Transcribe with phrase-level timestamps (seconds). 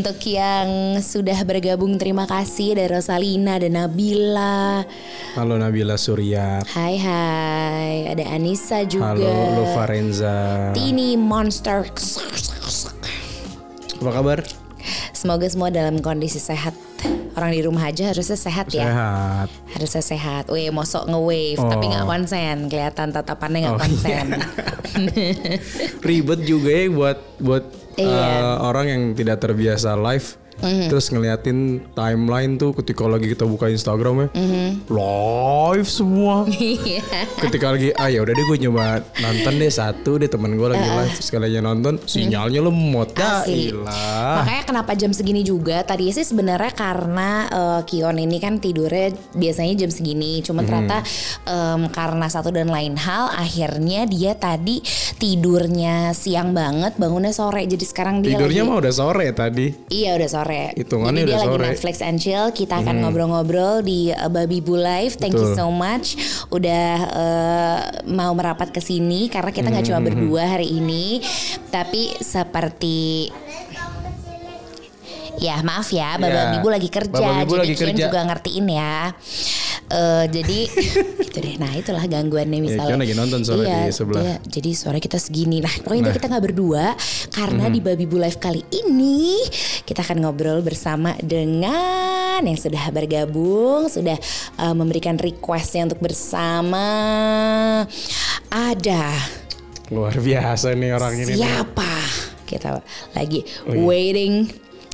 [0.00, 4.80] untuk yang sudah bergabung terima kasih ada Rosalina, ada Nabila.
[5.36, 6.64] Halo Nabila Surya.
[6.72, 9.12] Hai hai, ada Anissa juga.
[9.12, 10.72] Halo Lova Renza.
[10.72, 11.84] Tini Monster.
[14.00, 14.40] Apa kabar?
[15.12, 16.72] Semoga semua dalam kondisi sehat.
[17.36, 18.88] Orang di rumah aja harusnya sehat ya.
[18.88, 19.48] Sehat.
[19.76, 20.48] Harusnya sehat.
[20.48, 21.90] Weh, mosok nge-wave tapi Oh.
[21.92, 22.56] nggak konsen.
[22.72, 24.26] Kelihatan tatapannya nggak Oh, konsen.
[26.08, 27.64] Ribet juga ya buat buat
[27.98, 28.06] Iya.
[28.06, 30.38] Eh, orang yang tidak terbiasa live.
[30.62, 31.58] Terus ngeliatin
[31.92, 34.28] timeline tuh ketika lagi kita buka Instagram ya.
[34.36, 34.66] Mhm.
[34.88, 36.34] Live semua.
[36.60, 37.02] Iya.
[37.40, 40.84] ketika lagi ah ya udah deh gue nyoba nonton deh satu deh temen gue lagi
[40.86, 43.72] live sekalinya nonton sinyalnya lemot ya Asli.
[43.72, 45.82] ilah Makanya kenapa jam segini juga?
[45.82, 50.40] Tadi sih sebenarnya karena eh, Kion ini kan tidurnya biasanya jam segini.
[50.40, 51.00] Cuma ternyata
[51.44, 54.80] em, karena satu dan lain hal, akhirnya dia tadi
[55.16, 57.64] tidurnya siang banget, bangunnya sore.
[57.64, 60.49] Jadi sekarang dia tidurnya lagi, mah udah sore tadi Iya udah sore.
[60.76, 61.62] Hitungannya Jadi dia udah lagi sore.
[61.62, 61.70] Hmm.
[61.72, 62.46] Netflix and chill.
[62.50, 65.16] Kita akan ngobrol-ngobrol di uh, Babi Bu Live.
[65.16, 65.58] Thank you Betul.
[65.58, 66.18] so much
[66.50, 67.78] udah uh,
[68.10, 71.24] mau merapat ke sini karena kita nggak Hmm, cuma berdua hari ini,
[71.72, 73.30] tapi seperti
[75.38, 78.04] Ya maaf ya, Baba Ya, Bibu lagi kerja, Baba Bibu jadi lagi kerja.
[78.06, 78.96] juga ngertiin ya.
[79.88, 80.58] Eh jadi
[81.24, 81.54] gitu deh.
[81.56, 82.88] Nah itulah gangguannya misalnya.
[82.88, 84.22] Kion lagi nonton soalnya Iya, di sebelah.
[84.22, 85.58] dia- jadi suara kita segini.
[85.58, 86.14] Nah pokoknya Nah.
[86.14, 86.84] kita nggak berdua
[87.30, 87.72] karena Hmm.
[87.72, 89.38] di Babi Bu Live kali ini
[89.82, 94.16] kita akan ngobrol bersama dengan yang sudah bergabung, sudah
[94.56, 96.86] eh, memberikan requestnya untuk bersama.
[98.48, 99.04] Ada
[99.88, 101.36] luar biasa nih orang ini nih.
[101.36, 101.92] siapa?
[102.44, 102.78] Kita
[103.12, 103.78] lagi Oh, iya.
[103.80, 104.34] waiting,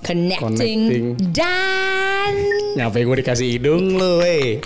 [0.07, 1.05] connecting, Connecting.
[1.35, 2.33] dan
[2.75, 4.63] nyampe gue dikasih hidung lu wey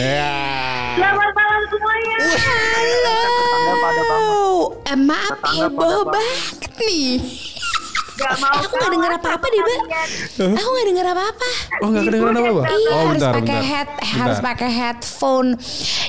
[0.00, 2.16] nah Selamat malam semuanya.
[2.32, 3.12] halo.
[3.12, 4.68] Eh, pada bangun.
[6.08, 7.20] banget nih.
[8.16, 9.80] Gak mau Aku nggak denger apa-apa deh, Mbak.
[10.56, 11.48] Aku nggak denger apa-apa.
[11.76, 14.16] oh nggak kedengeran apa apa Iya oh harus bentar pakai bentar head Bentar.
[14.16, 15.48] harus pakai headphone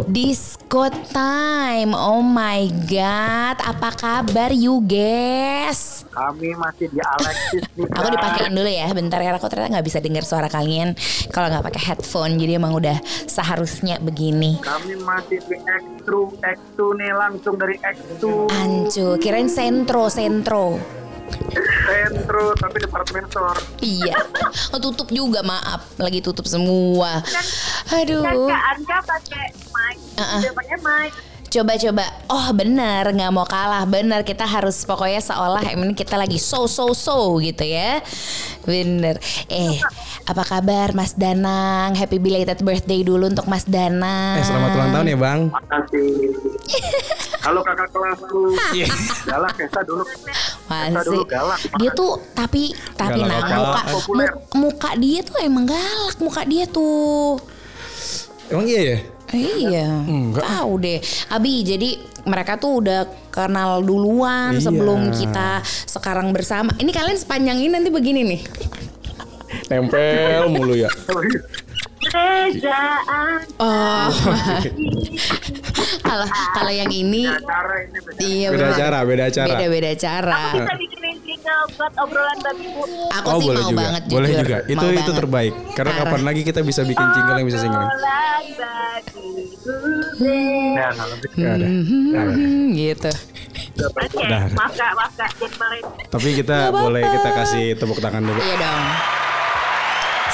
[0.06, 1.91] disco time.
[1.91, 6.07] Oh my god, apa kabar you guys?
[6.07, 7.85] Kami masih di Alexis nih.
[7.97, 9.35] Aku dipakein dulu ya, bentar ya.
[9.35, 10.96] Aku ternyata nggak bisa dengar suara kalian
[11.29, 12.38] kalau nggak pakai headphone.
[12.38, 14.57] Jadi emang udah seharusnya begini.
[14.59, 16.09] Kami masih di X2,
[16.40, 20.79] X2 nih langsung dari X2 Ancu, kirain sentro, sentro.
[21.88, 23.59] Sentro tapi departemen store.
[23.83, 24.15] Iya.
[24.75, 25.88] Oh, tutup juga, maaf.
[25.99, 27.23] Lagi tutup semua.
[27.91, 28.47] Aduh.
[28.47, 30.39] Kak Anka pakai mic, Uh-uh.
[30.43, 31.11] dia pakai mic.
[31.57, 32.06] Coba-coba.
[32.29, 33.81] Oh bener, nggak mau kalah.
[33.84, 37.97] Bener, kita harus pokoknya seolah emang kita lagi so so so gitu ya.
[38.62, 39.18] Bener.
[39.50, 39.81] Eh,
[40.22, 41.97] apa kabar Mas Danang?
[41.97, 44.38] Happy belated birthday dulu untuk Mas Danang.
[44.38, 46.09] eh selamat ulang tahun ya bang Makasih.
[47.41, 48.41] Halo kakak kelasku.
[48.78, 48.85] Iya.
[49.25, 50.03] Galak Kesa dulu.
[50.69, 51.22] Masih.
[51.25, 51.59] galak.
[51.81, 53.81] Dia tuh tapi tapi Galak nah apa?
[53.97, 57.41] muka muka dia tuh emang galak muka dia tuh.
[58.47, 58.97] emang iya ya
[59.29, 60.39] Iya, Enggak.
[60.41, 60.99] tahu deh.
[61.27, 61.89] Abi, jadi
[62.23, 64.63] mereka tuh udah kenal duluan Iya.
[64.63, 66.71] sebelum kita sekarang bersama.
[66.73, 68.41] Ini kalian sepanjang ini nanti begini nih.
[69.63, 70.87] tempel mulu ya
[71.99, 74.07] Kerjaan Oh,
[76.03, 76.23] kalau
[76.53, 78.19] kalau yang ini, Cara ini beda.
[78.21, 78.77] iya beda benar.
[78.77, 80.41] cara beda cara Beda-beda cara.
[80.53, 80.97] bisa bikinin
[81.78, 82.84] buat obrolan babi bu.
[83.12, 84.41] Aku oh sih boleh mau juga banget boleh jujur.
[84.44, 85.19] juga itu Mau itu banget.
[85.19, 86.06] terbaik karena Parah.
[86.08, 87.78] kapan lagi kita bisa bikin jingle yang bisa bu.
[90.78, 91.68] Nah, nah, ada.
[91.68, 93.12] Hmm, gitu.
[93.78, 94.25] Oke,
[94.58, 95.31] maaf kak, maaf kak.
[96.09, 98.85] Tapi kita boleh kita kasih tepuk tangan dulu Iya dong.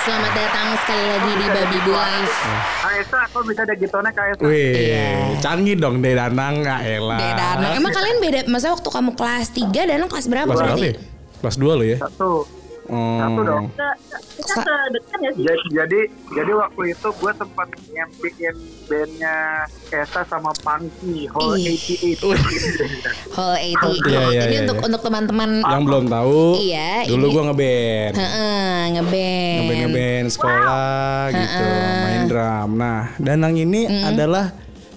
[0.03, 2.35] Selamat datang sekali lagi di Babi Bu Live.
[2.93, 4.41] Esa, kok bisa ada gitone Kak Esa?
[4.43, 5.07] Wih, Iya.
[5.39, 7.17] canggih dong deh Danang nggak elah.
[7.17, 7.47] Beda.
[7.57, 8.39] Nah, emang kalian beda?
[8.45, 10.89] Masa waktu kamu kelas 3 dan kelas berapa Kelas berapa berarti?
[10.89, 10.93] ya?
[11.39, 11.97] Kelas 2 lo ya?
[11.97, 12.31] Satu.
[12.93, 13.17] Oh.
[13.17, 13.65] Satu dong.
[13.73, 13.89] ke,
[14.37, 15.43] kita sedekat ya sih?
[15.49, 15.99] Jadi, jadi
[16.37, 17.67] jadi waktu itu gue sempat
[18.21, 19.37] bikin bandnya
[19.89, 21.73] Kesa sama Pangki Hall Ih.
[21.73, 24.13] 88 Whole 80.
[24.13, 24.85] Iya, iya, Ini iya, untuk iya.
[24.85, 28.13] untuk teman-teman Yang belum tahu, Iya, dulu gua ngeband.
[28.13, 29.57] Heeh, ngeband.
[29.57, 31.65] Ngeband ngeband sekolah gitu,
[32.05, 32.69] main drum.
[32.77, 34.53] Nah, Danang ini adalah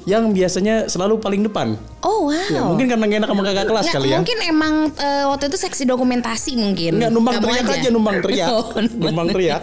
[0.06, 1.74] yang biasanya selalu paling depan.
[2.00, 2.46] Oh wow.
[2.46, 4.18] Ya, mungkin karena gak enak sama kakak kelas Nggak, kali ya.
[4.22, 6.92] Mungkin emang eh, waktu itu seksi dokumentasi mungkin.
[6.96, 8.48] Enggak numpang Kamu teriak aja, numpang teriak.
[8.54, 8.66] Oh,
[9.02, 9.62] numpang teriak.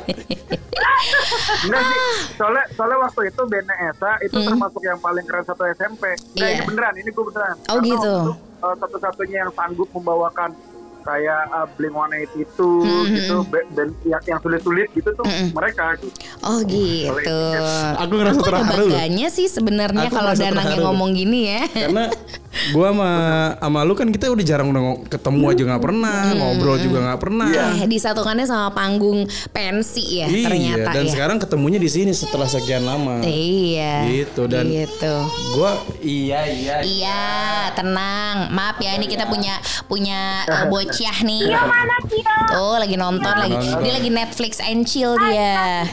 [1.63, 1.99] Enggak sih,
[2.35, 6.03] soalnya, soalnya waktu itu bandnya Esa itu termasuk yang paling keren satu SMP.
[6.11, 6.43] Enggak Hmm.
[6.43, 6.51] Iya.
[6.53, 7.55] ini beneran, ini gue beneran.
[7.55, 8.13] Oh, Karena gitu.
[8.13, 8.15] itu,
[8.59, 10.49] uh, satu-satunya yang sanggup membawakan
[11.03, 16.15] kayak uh, Blink 182 Hmm, gitu, ba- band yang, yang sulit-sulit gitu tuh mereka gitu.
[16.41, 17.39] Oh gitu.
[17.99, 21.61] Aku ngerasa Aku terharu bangganya sih sebenarnya kalau Danang yang ngomong gini ya.
[21.67, 22.07] Karena
[22.71, 23.11] gua sama
[23.57, 27.47] sama lu kan kita udah jarang udah ketemu aja nggak pernah, ngobrol juga nggak pernah.
[27.75, 31.11] Eh, disatukannya sama panggung pensi ya Iya, ternyata dan ya.
[31.11, 33.19] sekarang ketemunya di sini setelah sekian lama.
[33.19, 34.07] Iya.
[34.07, 35.15] Gitu, dan- gitu.
[35.51, 36.75] Gua iya iya.
[36.79, 37.23] Iya,
[37.73, 38.47] tenang.
[38.49, 41.49] Maaf ya, ini kita punya punya uh, bocah nih.
[41.49, 42.35] Mana Kio?
[42.51, 43.55] Tuh lagi nonton lagi.
[43.57, 43.81] Nonton.
[43.81, 45.87] Dia lagi Netflix and chill dia.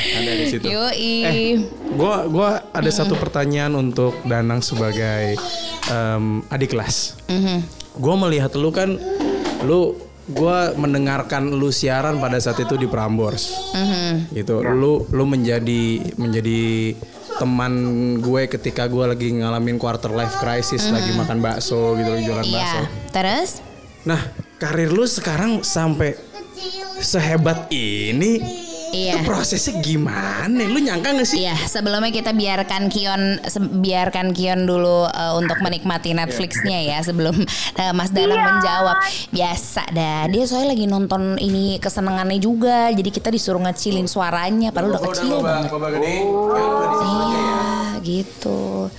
[0.00, 0.64] Ada di situ.
[0.64, 1.16] Yoi.
[1.24, 1.52] Eh,
[1.92, 5.36] gua gua ada satu pertanyaan untuk Danang sebagai
[5.92, 7.20] em, adik kelas.
[7.28, 7.56] Mhm.
[8.00, 8.96] Gua melihat lu kan
[9.68, 9.98] lu
[10.30, 13.52] gua mendengarkan lu siaran pada saat itu di Prambors.
[13.76, 14.32] Mhm.
[14.32, 14.64] Gitu.
[14.64, 16.96] Lu lu menjadi menjadi
[17.40, 17.72] teman
[18.20, 22.78] gue ketika gue lagi ngalamin quarter life crisis lagi makan bakso gitu lagi jualan bakso.
[22.84, 22.88] Iya.
[23.08, 23.50] Terus?
[24.04, 24.20] Nah,
[24.60, 26.20] karir lu sekarang sampai
[27.00, 28.68] sehebat ini.
[28.90, 29.22] Iya.
[29.22, 30.66] Itu prosesnya gimana?
[30.66, 31.46] Lu nyangka gak sih?
[31.46, 33.38] Iya, sebelumnya kita biarkan Kion
[33.80, 37.34] biarkan Kion dulu uh, untuk menikmati Netflixnya ya sebelum
[37.78, 38.46] uh, Mas Danang Iya.
[38.50, 38.96] menjawab.
[39.30, 44.98] Biasa dah, dia soalnya lagi nonton ini kesenangannya juga, jadi kita disuruh ngecilin suaranya, padahal
[44.98, 45.70] udah kecil banget.
[47.00, 47.50] Iya,
[48.02, 48.90] gitu.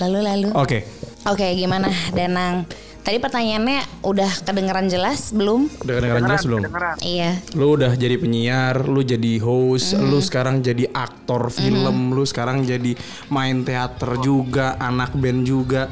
[0.00, 0.48] Lalu lalu.
[0.56, 0.86] Oke,
[1.28, 2.64] Oke, gimana Danang?
[3.10, 5.66] Tadi pertanyaannya udah kedengeran jelas belum?
[5.82, 6.60] udah kedengeran jelas belum?
[6.62, 6.94] Kedengeran.
[7.02, 7.30] Iya.
[7.58, 12.94] Lu udah jadi penyiar, lu jadi host, lu sekarang jadi aktor film, lu sekarang jadi
[13.26, 15.90] main teater juga, anak band juga.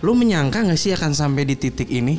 [0.00, 2.16] Lu menyangka gak sih akan sampai di titik ini?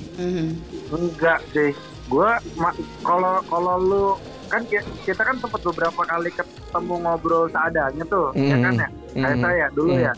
[0.93, 1.73] Enggak sih.
[2.05, 4.05] Gua ma- kalau kalau lu
[4.45, 8.89] kan ki- kita kan sempat beberapa kali ketemu ngobrol seadanya tuh, ya kan ya?
[9.09, 9.41] Kayak Mm.
[9.41, 10.05] saya dulu Mm.
[10.05, 10.13] ya.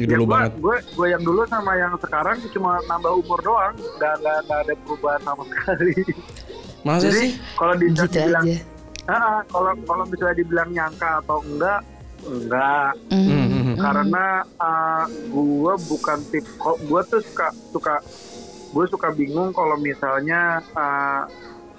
[0.00, 0.50] Ya, dulu gua, banget.
[0.56, 4.74] Gue gue yang dulu sama yang sekarang cuma nambah umur doang, nggak nggak nggak ada
[4.80, 5.94] perubahan sama sekali.
[6.80, 7.30] Masa Jadi sih?
[7.60, 8.56] kalau di, Gitu dibilang, aja.
[9.10, 11.80] Ah, kalau kalau misalnya dibilang nyangka atau enggak,
[12.24, 12.92] enggak.
[13.12, 13.44] Mhm.
[13.60, 13.76] Hmm.
[13.76, 14.26] Karena
[14.56, 17.94] uh, gue bukan tip, kok gue tuh suka suka
[18.70, 21.28] gue suka bingung kalau misalnya uh,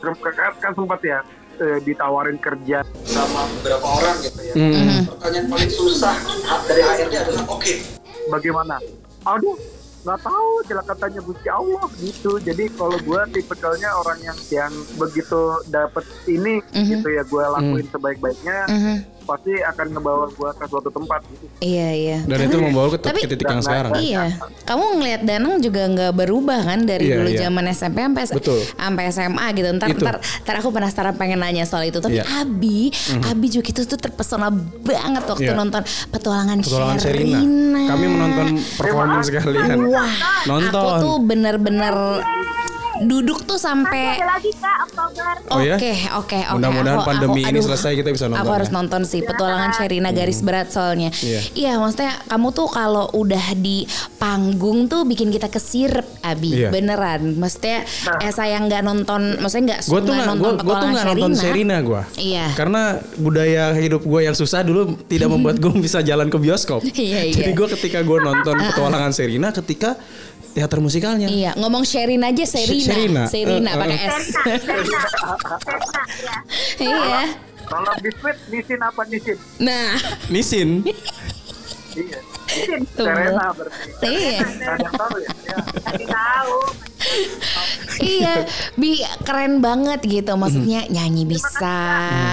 [0.01, 1.19] kan, kan sempat ya
[1.61, 4.53] eh, ditawarin kerja sama beberapa orang gitu ya.
[4.57, 5.01] Hmm.
[5.07, 6.15] Pertanyaan paling susah
[6.67, 8.00] dari HRD adalah oke.
[8.27, 8.77] Bagaimana?
[9.23, 9.57] Aduh,
[10.01, 12.31] nggak tahu silakan tanya Gusti Allah gitu.
[12.37, 16.57] Jadi kalau gue tipikalnya orang yang yang begitu dapet ini
[16.89, 18.95] gitu ya gue lakuin sebaik-baiknya Mhm.
[19.21, 21.45] Pasti akan ngebawa gue ke suatu tempat gitu.
[21.59, 22.17] Iya iya.
[22.23, 23.91] Dan itu membawa ke, Tapi- ke titik yang sekarang.
[23.95, 27.39] Iya, kamu ngelihat Danang juga nggak berubah kan dari Iya, dulu iya.
[27.43, 28.59] zaman SMP sampai Betul.
[28.65, 29.67] sampai SMA gitu.
[29.71, 30.01] Ntar, Itu.
[30.01, 31.97] ntar, ntar aku penasaran pengen nanya soal itu.
[31.97, 32.25] Tapi Iya.
[32.41, 32.89] Abi,
[33.23, 34.49] Abi juga itu tuh terpesona
[34.81, 35.55] banget waktu Iya.
[35.55, 37.39] nonton petualangan, Petualangan Sherina.
[37.39, 37.81] Sherina.
[37.87, 39.77] Kami menonton performance sekalian.
[39.87, 40.11] Wah,
[40.45, 40.81] Nonton.
[40.81, 41.95] aku tuh bener-bener
[43.01, 45.33] duduk tuh sampai Ada lagi Kak Oktober.
[45.49, 45.75] Oh ya?
[45.75, 46.53] Oke, oke, oke.
[46.53, 48.73] Mudah-mudahan Aku- pandemi aku- ini aduh, selesai kita bisa nonton Aku harus ya.
[48.73, 51.09] nonton sih petualangan Sherina garis berat soalnya.
[51.15, 51.41] Iya.
[51.53, 53.83] Iya, maksudnya kamu tuh kalau udah di
[54.15, 56.53] panggung tuh bikin kita kesirep, Abi.
[56.57, 56.69] Iya.
[56.69, 57.35] Beneran.
[57.35, 57.83] Maksudnya
[58.17, 61.05] eh saya nggak nonton, maksudnya nggak Gue tuh nggak nggak, nonton gue tuh petualangan nggak
[61.11, 62.01] nonton Serina gue.
[62.15, 62.45] Iya.
[62.53, 62.81] Karena
[63.15, 66.81] budaya hidup gue yang susah dulu tidak membuat gue bisa jalan ke bioskop.
[66.83, 67.33] Iya, iya.
[67.33, 69.97] Jadi gue ketika gue nonton petualangan Serina ketika
[70.51, 71.31] teater musikalnya.
[71.31, 72.43] Iya, ngomong Sherina aja.
[72.43, 72.90] Sherina.
[72.91, 73.97] Serina Eh, pakai.
[74.05, 74.25] S.
[76.79, 76.85] Ya.
[76.85, 77.21] iya.
[77.63, 79.37] Kalau biskuit nisin apa nisin?
[79.57, 79.95] Nah,
[80.27, 80.69] Nisin.
[81.91, 82.19] Iya.
[82.95, 83.05] Tuh.
[83.07, 84.05] Serena berarti.
[84.05, 84.39] iya.
[84.43, 85.31] Ada yang tahu ya.
[85.47, 85.57] ya.
[85.81, 86.57] Kasih tahu.
[88.01, 90.33] Iya, bi keren banget gitu.
[90.33, 91.77] Maksudnya nyanyi bisa,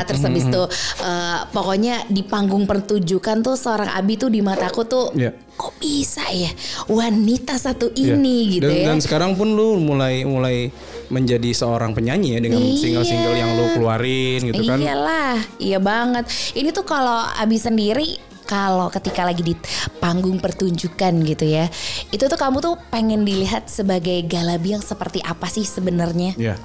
[0.04, 0.62] terus habis itu
[1.02, 5.32] eh, pokoknya di panggung pertunjukan tuh seorang Abi tuh di mataku tuh Iya.
[5.58, 6.50] kok bisa ya
[6.86, 8.14] wanita satu Iya.
[8.14, 8.86] ini gitu dan, ya.
[8.94, 10.70] dan sekarang pun lu mulai mulai
[11.08, 12.78] menjadi seorang penyanyi ya dengan Iya.
[12.78, 14.78] single-single yang lu keluarin gitu kan.
[14.78, 16.28] Iyalah, iya banget.
[16.54, 19.54] Ini tuh kalau Abi sendiri kalau ketika lagi di
[20.00, 21.68] panggung pertunjukan gitu ya,
[22.08, 26.32] itu tuh kamu tuh pengen dilihat sebagai Galabi yang seperti apa sih sebenarnya?
[26.40, 26.56] Iya.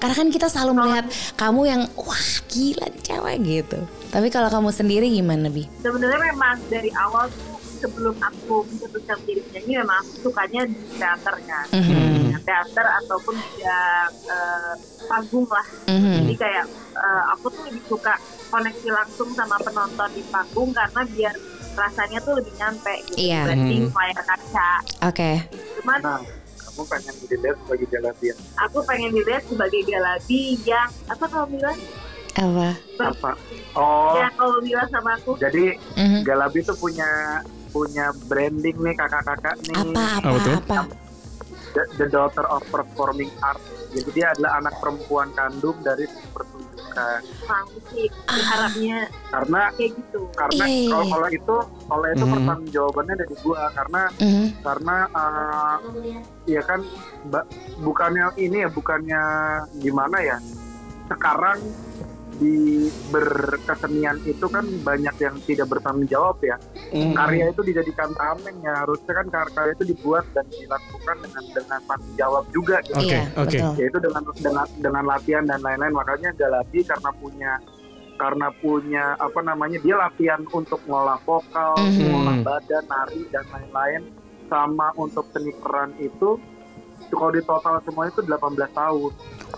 [0.00, 3.78] Karena kan kita selalu melihat kamu yang wah gila cewek gitu.
[4.12, 5.68] Tapi kalau kamu sendiri gimana bi?
[5.84, 11.34] Sebenarnya memang dari awal tuh sebelum aku memutuskan menjadi penyanyi memang aku sukanya di teater
[11.42, 11.66] kan.
[11.72, 12.30] Mhm.
[12.30, 14.72] Ya, teater ataupun bidang eh,
[15.04, 15.66] panggung lah.
[15.86, 16.12] Mhm.
[16.16, 16.64] Jadi kayak
[16.96, 18.14] eh, aku tuh lebih suka
[18.46, 21.34] koneksi langsung sama penonton di panggung karena biar
[21.76, 23.40] rasanya tuh lebih nyampe gitu Iya.
[23.44, 23.92] dibanding Mhm.
[23.92, 24.70] layar kaca.
[25.04, 25.30] Oke.
[25.76, 26.20] Cuman Nah,
[26.56, 28.36] kamu pengen dilihat sebagai jalabian.
[28.56, 31.78] aku pengen dilihat sebagai Galabi yang apa kamu bilang?
[32.34, 32.68] Apa?
[32.98, 33.32] Apa?
[33.76, 35.64] Oh, Yang kamu bilang sama aku jadi
[35.94, 36.20] Mhm.
[36.24, 37.04] Galabi tuh punya
[37.76, 39.76] punya branding nih kakak-kakak nih.
[39.76, 40.96] Apa apa Apa apa?
[41.76, 43.60] The, the daughter of performing art.
[43.92, 47.20] Jadi dia adalah anak perempuan kandung dari pertunjukan.
[47.44, 51.56] kan sih berharapnya karena kayak gitu karena iya, kalau kalau itu
[51.86, 52.32] kalau itu Mhm.
[52.32, 54.44] pertanggung jawabannya dari gua karena Mhm.
[54.64, 55.76] karena eh,
[56.48, 56.80] ya kan
[57.76, 59.22] bukannya ini ya bukannya
[59.76, 60.36] gimana ya
[61.06, 61.58] sekarang
[62.36, 67.12] di berkesenian itu kan banyak yang tidak bertanggung jawab ya Hmm.
[67.12, 71.80] karya itu dijadikan tameng ya harusnya kan kar- karya itu dibuat dan dilakukan dengan dengan
[71.82, 72.94] tanggung jawab juga gitu.
[72.96, 73.48] Oke, Iya, oke.
[73.50, 73.72] betul.
[73.76, 77.52] yaitu dengan dengan dengan latihan dan lain-lain makanya Galadi karena punya
[78.16, 82.00] karena punya apa namanya dia latihan untuk ngolah vokal, Mhm.
[82.06, 84.02] ngolah badan, nari dan lain-lain
[84.46, 86.38] sama untuk seni peran itu
[87.08, 88.34] kalau di total semuanya itu 18
[88.72, 89.12] tahun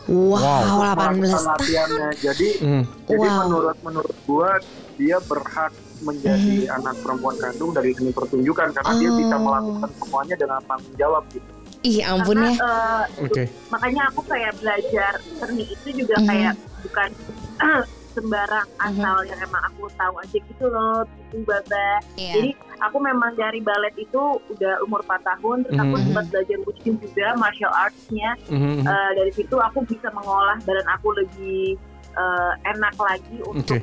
[0.09, 1.45] Wow, Untuk 18 melakukan tahun.
[1.47, 2.09] latihannya.
[2.19, 2.85] Jadi Hmm.
[3.05, 3.39] jadi Wow.
[3.39, 4.51] menurut menurut gua
[4.95, 6.75] dia berhak menjadi Mhm.
[6.75, 9.43] anak perempuan kandung dari seni pertunjukan karena dia bisa Oh.
[9.43, 11.49] melakukan semuanya dengan tanggung jawab gitu.
[11.81, 12.57] Ih ampun karena ya.
[12.59, 13.43] eh, Oke.
[13.69, 16.27] makanya aku kayak belajar seni itu juga Mhm.
[16.27, 17.11] kayak bukan
[18.11, 18.81] sembarang Mhm.
[18.83, 22.33] asal yang emang aku tahu aja gitu loh gitu baba Iya.
[22.35, 26.05] jadi aku memang dari balet itu udah umur 4 tahun terus aku Mhm.
[26.07, 28.81] sempat belajar wushu juga martial arts-nya Mhm.
[28.81, 31.77] Eh, dari situ aku bisa mengolah badan aku lebih
[32.11, 33.79] eh, enak lagi untuk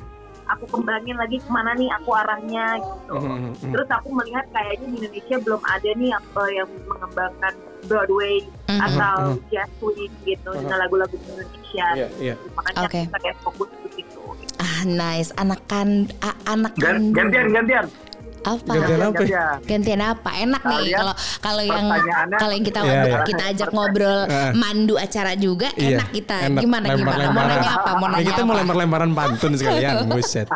[0.45, 3.55] aku kembangin lagi ke mana nih aku arahnya gitu Mhm.
[3.55, 3.71] Mhm.
[3.71, 7.53] terus aku melihat kayaknya di Indonesia belum ada nih apa yang mengembangkan
[7.85, 8.81] Broadway Mhm.
[8.81, 9.39] atau Mhm.
[9.47, 10.57] jazz swing gitu Mhm.
[10.59, 12.33] dengan lagu-lagu Indonesia Iya, iya.
[12.53, 13.01] makanya Oke.
[13.05, 13.69] kita kayak fokus
[14.65, 17.13] Ah nice, anak kan a- anak Gan- kandung.
[17.13, 17.85] gantian gantian
[18.43, 18.71] Apa?
[18.71, 19.21] Gantian apa?
[19.63, 19.99] gantian.
[20.03, 20.29] Apa?
[20.37, 21.85] Enak nih kalau kalau yang
[22.31, 23.19] kalau yang kita Iya, iya.
[23.23, 24.51] kita ajak ngobrol Heeh.
[24.53, 26.35] mandu acara juga Iya, enak kita.
[26.45, 26.61] enak.
[26.61, 27.01] Gimana gimana?
[27.25, 27.49] Mau Lempar-lemparan.
[27.51, 27.89] nanya apa?
[27.91, 28.45] Mau Ya, nanya kita apa?
[28.47, 30.47] mau lempar-lemparan pantun sekalian, buset.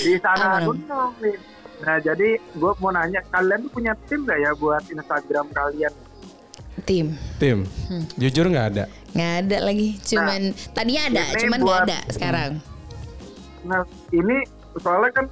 [0.00, 1.36] di sana nih.
[1.76, 5.92] Nah jadi gue mau nanya kalian tuh punya tim gak ya buat Instagram kalian?
[6.82, 7.06] Tim.
[7.38, 8.02] Tim, Hmm.
[8.14, 8.84] jujur nggak ada.
[9.10, 9.88] Nggak ada lagi.
[10.02, 12.50] Cuman tadinya ada, cuman nggak ada sekarang.
[13.64, 14.44] Nah ini
[14.80, 15.26] soalnya kan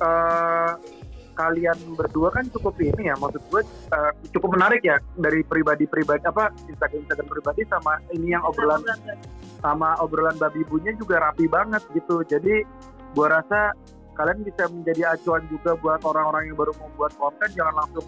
[0.00, 0.72] eh,
[1.32, 6.52] kalian berdua kan cukup ini ya maksud gue eh, cukup menarik ya dari pribadi-pribadi apa
[6.68, 8.84] Instagram Instagram pribadi sama ini yang obrolan
[9.62, 12.26] sama obrolan babi ibunya juga rapi banget gitu.
[12.26, 12.66] Jadi
[13.14, 13.72] gua rasa
[14.18, 18.04] kalian bisa menjadi acuan juga buat orang-orang yang baru membuat konten jangan langsung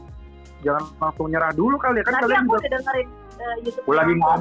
[0.65, 3.85] jangan langsung nyerah dulu kali ya kan Tapi kalian aku juga udah dengerin uh, YouTube
[3.85, 4.41] Gua lagi ngomong.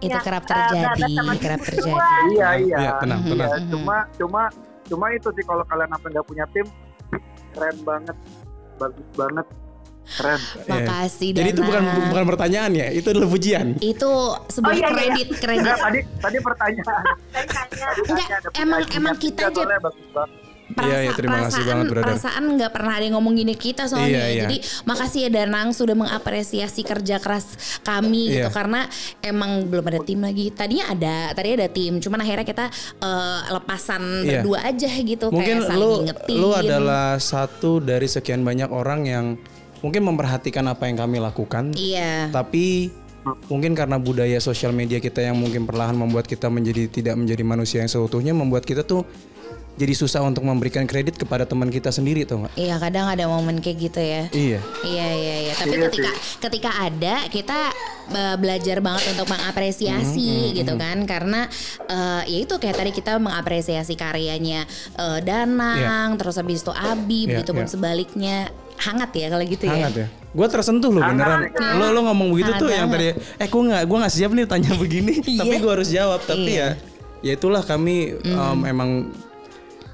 [0.00, 1.90] Itu kerap terjadi, kerap terjadi.
[2.32, 2.76] iya iya.
[2.76, 3.28] Iya, tenang, Mhm.
[3.28, 3.48] tenang.
[3.48, 4.42] Iya, cuma cuma
[4.84, 6.66] cuma itu sih kalau kalian apa nggak punya tim
[7.50, 8.16] keren banget
[8.76, 9.46] bagus banget
[10.10, 10.66] keren Iya.
[10.66, 13.66] Makasih Jadi itu bukan bukan pertanyaan ya, itu adalah pujian.
[13.78, 14.10] Itu
[14.48, 14.90] sebuah Oh, iya, iya.
[14.90, 15.62] kredit kredit.
[15.62, 19.66] Enggak, tadi tadi pertanyaan Tadi Enggak, tanya, emang- emang kita Iya, aja-
[20.70, 22.04] Iya, iya, terima kasih perasaan, banget, brother.
[22.06, 24.08] perasaan nggak pernah ada yang ngomong gini kita soalnya.
[24.08, 24.42] Iya, iya.
[24.46, 27.46] Jadi makasih ya Danang sudah mengapresiasi kerja keras
[27.82, 28.54] kami gitu Iya.
[28.54, 28.86] karena
[29.20, 30.50] emang belum ada tim lagi.
[30.50, 32.66] Tadinya ada, tadi ada tim, cuman akhirnya kita
[32.98, 34.40] eh, lepasan Iya.
[34.40, 36.36] berdua aja gitu Mungkin kayak saling lu ngingetin.
[36.36, 39.26] lu adalah satu dari sekian banyak orang yang
[39.80, 42.28] mungkin memperhatikan apa yang kami lakukan, Iya.
[42.28, 42.92] tapi
[43.48, 47.78] mungkin karena budaya sosial media kita yang mungkin perlahan membuat kita menjadi tidak menjadi manusia
[47.78, 49.04] yang seutuhnya, membuat kita tuh
[49.80, 52.52] jadi susah untuk memberikan kredit kepada teman kita sendiri tuh nggak?
[52.52, 54.22] Iya, kadang ada momen kayak gitu ya.
[54.28, 54.60] Iya.
[54.84, 55.52] Iya iya iya.
[55.56, 56.10] Tapi Iya ketika
[56.44, 57.58] ketika ada kita
[58.12, 61.48] uh, belajar banget untuk mengapresiasi gitu kan karena
[61.88, 64.68] uh, ya itu kayak tadi kita mengapresiasi karyanya
[65.00, 67.72] uh, Danang, terus habis itu Abi, Iya, begitu pun iya.
[67.72, 68.36] sebaliknya
[68.80, 70.04] hangat ya kalau gitu Hangat ya.
[70.04, 70.08] ya.
[70.30, 71.48] Gue tersentuh loh beneran.
[71.48, 71.80] Hangat.
[71.80, 74.44] Lo lo ngomong begitu Hangat tuh yang tadi, eh gue nggak gue nggak siap nih
[74.44, 76.20] tanya begini, tapi gue harus jawab.
[76.22, 76.68] Tapi Iya.
[77.24, 79.08] ya, ya itulah kami em, emang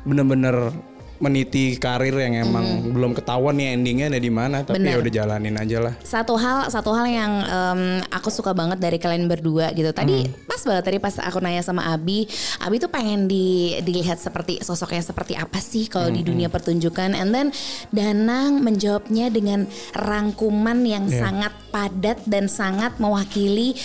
[0.07, 0.71] bener-bener
[1.17, 4.63] meniti karir yang emang belum ketahuan nih endingnya ada di mana.
[4.63, 4.95] Tapi Bener.
[4.95, 5.95] ya udah jalanin aja lah.
[6.05, 7.81] Satu hal satu hal yang em,
[8.13, 9.91] aku suka banget dari kalian berdua gitu.
[9.97, 12.27] Tadi pas banget tadi pas aku nanya sama Abi,
[12.59, 17.15] Abi tuh pengen di, dilihat seperti sosoknya seperti apa sih kalau di dunia pertunjukan.
[17.15, 17.49] And then
[17.89, 21.23] Danang menjawabnya dengan rangkuman yang Iya.
[21.23, 23.79] sangat padat dan sangat mewakili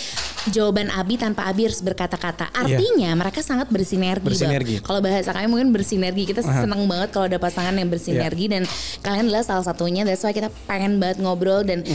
[0.50, 2.50] jawaban Abi tanpa Abi harus berkata-kata.
[2.50, 4.26] Artinya mereka sangat bersinergi.
[4.26, 4.76] Bersinergi.
[4.82, 6.26] Kalau bahasa kami mungkin bersinergi.
[6.26, 6.66] Kita Aha.
[6.66, 8.66] seneng banget kalau ada pasangan yang bersinergi dan
[9.00, 10.02] kalian adalah salah satunya.
[10.02, 11.86] That's why kita pengen banget ngobrol dan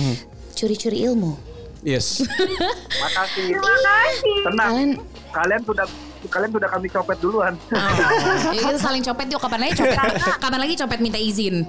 [0.56, 1.57] curi-curi ilmu.
[1.86, 2.26] Yes.
[3.04, 3.54] makasih.
[3.54, 4.38] Makasih.
[4.50, 4.72] tenang.
[4.74, 4.92] Kalian
[5.30, 5.86] kalian sudah
[6.28, 7.54] kalian sudah kami copet duluan.
[7.70, 7.92] Oh,
[8.56, 9.40] ya kita saling copet yuk.
[9.42, 9.98] Kapan lagi copet?
[10.42, 11.64] Kapan lagi copet minta izin.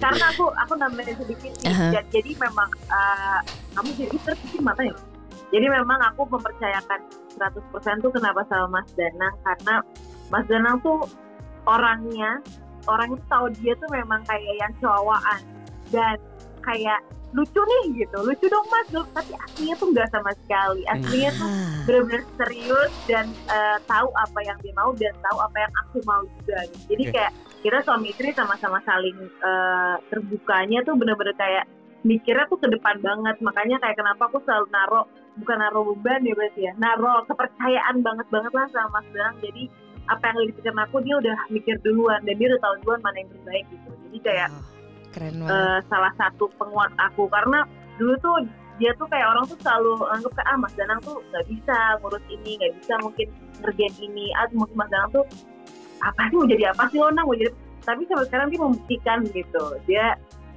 [0.00, 1.70] Karena aku aku nambahin sedikit nih.
[1.70, 1.86] Aha.
[1.94, 3.40] Ja- jadi memang uh,
[3.76, 4.94] kamu jadi terpikir mata ya?
[5.54, 7.00] Jadi memang aku mempercayakan
[7.38, 9.34] 100% tuh kenapa sama Mas Danang.
[9.44, 9.74] Karena
[10.32, 11.06] Mas Danang tuh
[11.68, 12.40] orangnya
[12.88, 15.40] orang itu tahu dia tuh memang kayak yang cowokan
[15.92, 16.16] dan
[16.64, 17.00] kayak
[17.34, 18.16] lucu nih gitu.
[18.22, 18.86] Lucu dong mas.
[18.94, 20.82] Lu- tapi aslinya tuh nggak sama sekali.
[20.86, 21.48] Aslinya tuh
[21.84, 26.22] benar-benar serius dan eh, tahu apa yang dia mau dan tahu apa yang aku mau
[26.22, 26.58] juga.
[26.70, 26.84] Gitu.
[26.94, 27.12] jadi Oke.
[27.18, 27.32] kayak
[27.64, 31.64] kita suami istri sama-sama saling eh, terbukanya tuh benar-benar kayak
[32.06, 33.36] mikirnya tuh ke depan banget.
[33.42, 35.02] Makanya kayak kenapa aku selalu naro
[35.34, 36.72] bukan naro beban ya berarti ya.
[36.78, 39.66] Naro kepercayaan banget banget lah sama Mas Danang jadi
[40.04, 43.16] apa yang lagi pikirin aku dia udah mikir duluan dan dia udah tahu duluan mana
[43.24, 43.90] yang terbaik gitu.
[44.06, 44.73] Jadi kayak Oh,
[45.14, 45.54] keren banget.
[45.54, 47.30] eh, salah satu penguat aku.
[47.30, 47.62] Karena
[47.96, 48.36] dulu tuh
[48.82, 52.24] dia tuh kayak orang tuh selalu anggap kayak ah Mas Danang tuh nggak bisa ngurus
[52.26, 53.26] ini nggak bisa mungkin
[53.62, 54.26] ngerjain ini.
[54.34, 55.24] Ah mungkin Mas Danang tuh
[56.02, 57.54] apa sih mau jadi apa sih lo nang mau jadi
[57.84, 59.64] tapi sampai sekarang dia membuktikan gitu.
[59.86, 60.06] Dia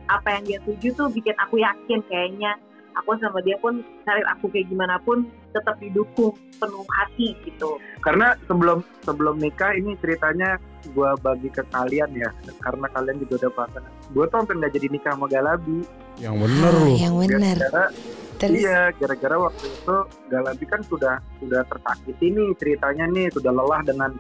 [0.09, 2.57] apa yang dia tuju tuh bikin aku yakin kayaknya
[2.99, 7.77] aku sama dia pun karir aku kayak gimana pun tetap didukung penuh hati gitu.
[8.01, 10.57] Karena sebelum sebelum nikah ini ceritanya
[10.93, 12.29] gue bagi ke kalian ya.
[12.61, 15.79] Karena kalian juga udah pasangan gue tuh hampir nggak jadi nikah sama Galabi.
[16.17, 16.93] Yang bener Ah, lu.
[16.97, 17.57] yang bener.
[17.57, 17.85] gara-gara
[18.37, 18.61] Terus?
[18.61, 19.97] Iya gara-gara waktu itu
[20.29, 23.27] Galabi kan sudah sudah tersakiti nih ceritanya nih.
[23.33, 24.11] Sudah lelah dengan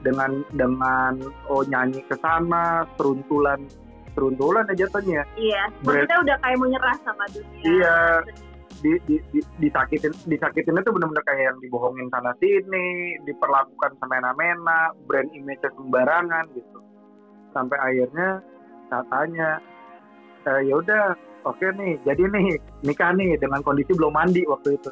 [0.00, 1.12] dengan dengan
[1.52, 3.60] oh nyanyi ke sana seruntulan
[4.16, 7.96] seruntulan aja jatuhnya iya maksudnya udah kayak menyerah sama dunia Iya.
[8.76, 12.88] di, di, di, disakitin disakitinnya tuh bener-bener kayak yang dibohongin sana sini
[13.22, 16.78] diperlakukan semena-mena brand image sembarangan gitu
[17.52, 18.28] sampai akhirnya
[18.86, 19.50] katanya
[20.44, 21.04] eh, ya udah
[21.42, 22.46] oke nih jadi nih
[22.82, 24.90] nikah nih dengan kondisi belum mandi waktu itu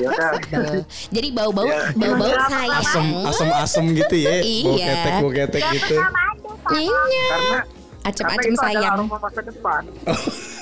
[0.00, 0.30] ya udah.
[1.14, 1.92] Jadi bau-bau Iya.
[1.92, 2.48] bau-bau Iya.
[2.48, 3.06] sayang.
[3.28, 4.40] Asem asem gitu ya.
[4.40, 4.86] Bau Iya.
[4.88, 5.96] ketek bau ketek gitu.
[6.72, 7.24] Iya.
[7.28, 7.58] karena
[8.02, 8.98] Acem-acem sayang.
[8.98, 9.82] aroma masa depan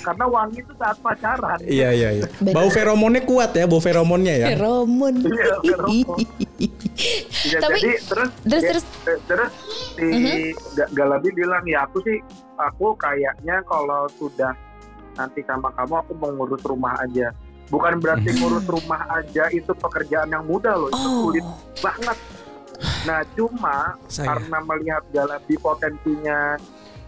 [0.00, 2.26] karena wangi itu saat pacaran Iya iya iya.
[2.46, 4.46] Bau feromonnya kuat ya, bau feromonnya ya.
[4.52, 5.14] Feromon.
[5.22, 6.18] Iya, feromon.
[7.40, 9.50] Iya, Tapi- jadi terus Terus ya, terus eh, terus
[9.94, 10.08] si
[10.74, 12.20] Ga- Galabi bilang ya aku sih
[12.54, 14.52] aku kayaknya kalau sudah
[15.12, 17.32] nanti sama kamu aku mau ngurus rumah aja
[17.66, 18.38] bukan berarti Hmm.
[18.38, 21.20] ngurus rumah aja itu pekerjaan yang mudah loh itu Oh.
[21.26, 21.46] sulit
[21.78, 22.18] banget
[23.00, 24.26] nah cuma Saya.
[24.30, 26.56] karena melihat Galabi potensinya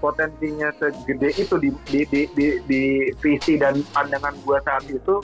[0.02, 2.82] potensinya segede itu di di di di, di
[3.22, 5.22] visi dan pandangan gua saat itu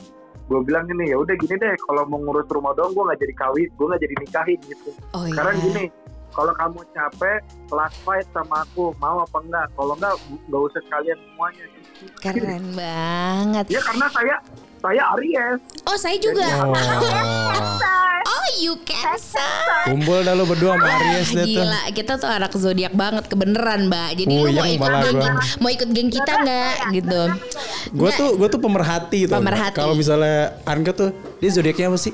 [0.49, 3.35] gue bilang gini ya udah gini deh kalau mau ngurus rumah doang gue nggak jadi
[3.37, 5.65] kawin gue nggak jadi nikahin gitu Oh sekarang iya.
[5.69, 5.85] gini,
[6.33, 9.67] kalau kamu capek, last fight sama aku, mau apa enggak?
[9.77, 10.15] Kalau enggak,
[10.49, 11.65] nggak usah sekalian semuanya.
[12.23, 13.65] Keren banget.
[13.75, 14.37] Ya karena saya
[14.79, 15.59] saya Aries.
[15.85, 16.47] Oh, saya juga.
[16.63, 16.75] Oh.
[18.29, 19.41] Oh, you cancer.
[19.89, 21.65] Kumpul dah lu berdua sama Aries deh tuh.
[21.65, 24.11] Gila, kita tuh anak zodiak banget kebeneran, Mbak.
[24.21, 25.33] Jadi lu Puyeng mau ikut geng, gua.
[25.59, 27.23] mau ikut geng kita nggak gitu?
[27.97, 29.37] Gue tuh gue tuh pemerhati tuh.
[29.41, 29.77] Pemerhati.
[29.81, 31.11] Kalau misalnya Anka tuh
[31.41, 32.13] dia zodiaknya apa sih?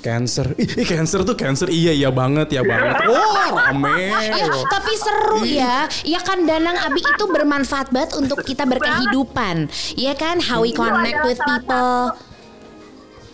[0.00, 0.56] Cancer.
[0.56, 1.68] Ih, ih, cancer tuh cancer.
[1.68, 3.04] Iya iya banget ya banget.
[3.12, 4.08] Wah, rame.
[4.08, 5.84] Ya, tapi seru ya.
[6.02, 9.68] Ya kan Danang Abi itu bermanfaat banget untuk kita berkehidupan.
[9.94, 12.00] Ya kan, how we Itu connect with salah people.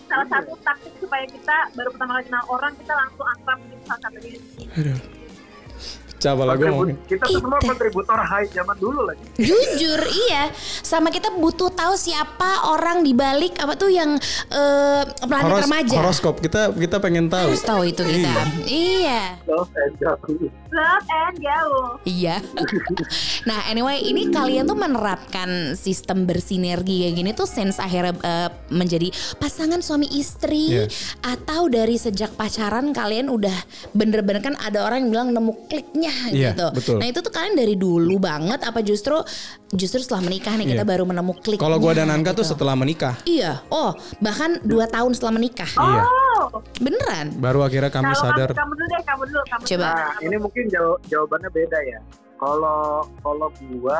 [0.06, 4.00] salah satu taktik supaya kita baru pertama kali kenal orang kita langsung akrab gitu salah
[4.00, 4.38] satunya
[4.78, 4.98] Aduh.
[6.26, 6.96] Coba lah gue ngomongin.
[7.06, 9.22] kita semua kontributor high zaman dulu lagi.
[9.38, 15.52] Jujur iya, sama kita butuh tahu siapa orang di balik apa tuh yang eh, planet
[15.52, 15.96] Horos- remaja.
[15.96, 17.46] horoskop kita kita pengen tahu.
[17.46, 18.42] Harus tahu itu kita.
[18.66, 19.38] Iya.
[19.46, 20.50] Love and joy.
[20.68, 22.36] love and jauh Iya.
[23.48, 29.08] nah, anyway, ini kalian tuh menerapkan sistem bersinergi kayak gini tuh since akhirnya eh, menjadi
[29.36, 30.90] pasangan suami istri Iya.
[31.22, 33.54] atau dari sejak pacaran kalian udah
[33.92, 36.66] bener-bener kan ada orang yang bilang nemu kliknya Iya, gitu.
[36.72, 36.96] betul.
[36.96, 39.16] Nah, itu tuh kalian dari dulu banget apa justru
[39.68, 40.88] justru setelah menikah nih kita Iya.
[40.88, 41.58] baru menemu klik.
[41.58, 43.14] Kalau gua dan Anka tuh setelah menikah.
[43.22, 43.62] Iya.
[43.68, 45.68] Oh, bahkan dua tahun setelah menikah.
[45.68, 46.02] Iya.
[46.02, 47.26] oh Beneran?
[47.36, 48.48] Baru akhirnya kami kalau sadar.
[48.48, 49.86] kamu, kamu dulu deh kamu dulu kamu Coba.
[49.86, 49.96] dulu.
[49.96, 52.00] Nah, ini mungkin jaw- jawabannya beda ya.
[52.36, 52.82] Kalau
[53.20, 53.98] kalau gua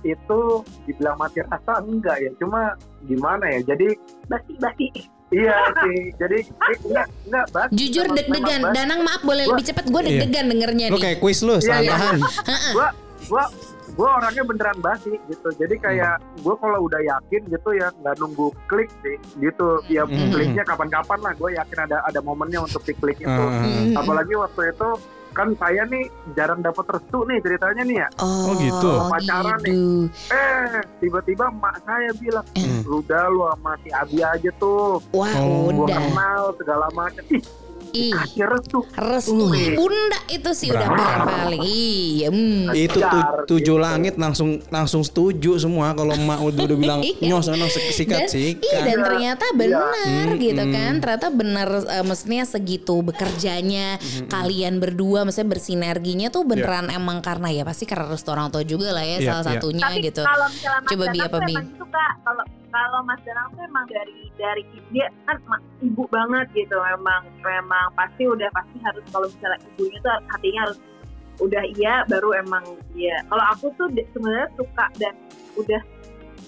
[0.00, 0.40] itu
[0.84, 2.72] dibilang mati rasa enggak ya, cuma
[3.04, 3.60] gimana ya?
[3.66, 3.94] Jadi
[4.26, 4.86] basi basi
[5.30, 5.98] iya sih.
[6.14, 7.68] Jadi eh, enggak enggak bas.
[7.70, 8.60] Jujur deg-degan.
[8.70, 9.84] Danang maaf boleh Gua- lebih cepat.
[9.86, 11.02] Gue deg-degan dengernya Lu nih.
[11.04, 11.96] kayak kuis lu, Iya, iya.
[12.70, 12.88] gua
[13.26, 13.44] gua
[13.92, 18.48] gua orangnya beneran basi gitu jadi kayak gua kalau udah yakin gitu ya nggak nunggu
[18.64, 20.30] klik sih gitu ya Hmm.
[20.30, 23.92] kliknya kapan-kapan lah gue yakin ada ada momennya untuk di klik itu Hmm.
[23.92, 24.88] apalagi waktu itu
[25.30, 28.90] kan saya nih jarang dapat restu nih ceritanya nih ya Oh, Oh, gitu.
[29.06, 30.10] Pacaran gitu.
[30.28, 32.82] eh tiba-tiba emak saya bilang Hmm.
[32.82, 35.70] "Lu udah lu sama si Abi aja tuh Wah Oh.
[35.70, 35.98] gua udah.
[36.00, 37.42] kenal segala macam ih
[37.92, 41.24] Ih, kasih restu restu bunda itu sih udah Berapa?
[41.26, 42.28] paling Iya.
[42.28, 42.62] hmm.
[42.72, 43.82] Itu tu- Kejar, tujuh gitu.
[43.82, 47.28] langit langsung langsung setuju semua kalau emak udah, udah bilang Iya.
[47.28, 48.62] nyos nyos sikat dan, sikat.
[48.62, 49.04] iya dan Iya.
[49.04, 49.92] ternyata benar
[50.28, 50.38] Iya.
[50.40, 50.72] gitu Mm-mm.
[50.72, 57.50] kan ternyata benar eh, maksudnya segitu bekerjanya kalian berdua maksudnya bersinerginya tuh beneran emang karena
[57.50, 59.50] ya pasti karena restu orang tua juga lah ya Iya, salah iya.
[59.56, 60.48] satunya tapi gitu kalau
[60.82, 61.54] Coba Bi, Danang apa, Bi?
[61.56, 65.36] gitu kak kalau kalau Mas Danang tuh emang dari dari dia kan
[65.80, 70.78] ibu banget gitu memang memang pasti udah pasti harus kalau misalnya ibunya tuh hatinya harus
[71.38, 75.14] udah iya baru emang iya kalau aku tuh sebenarnya suka dan
[75.54, 75.82] udah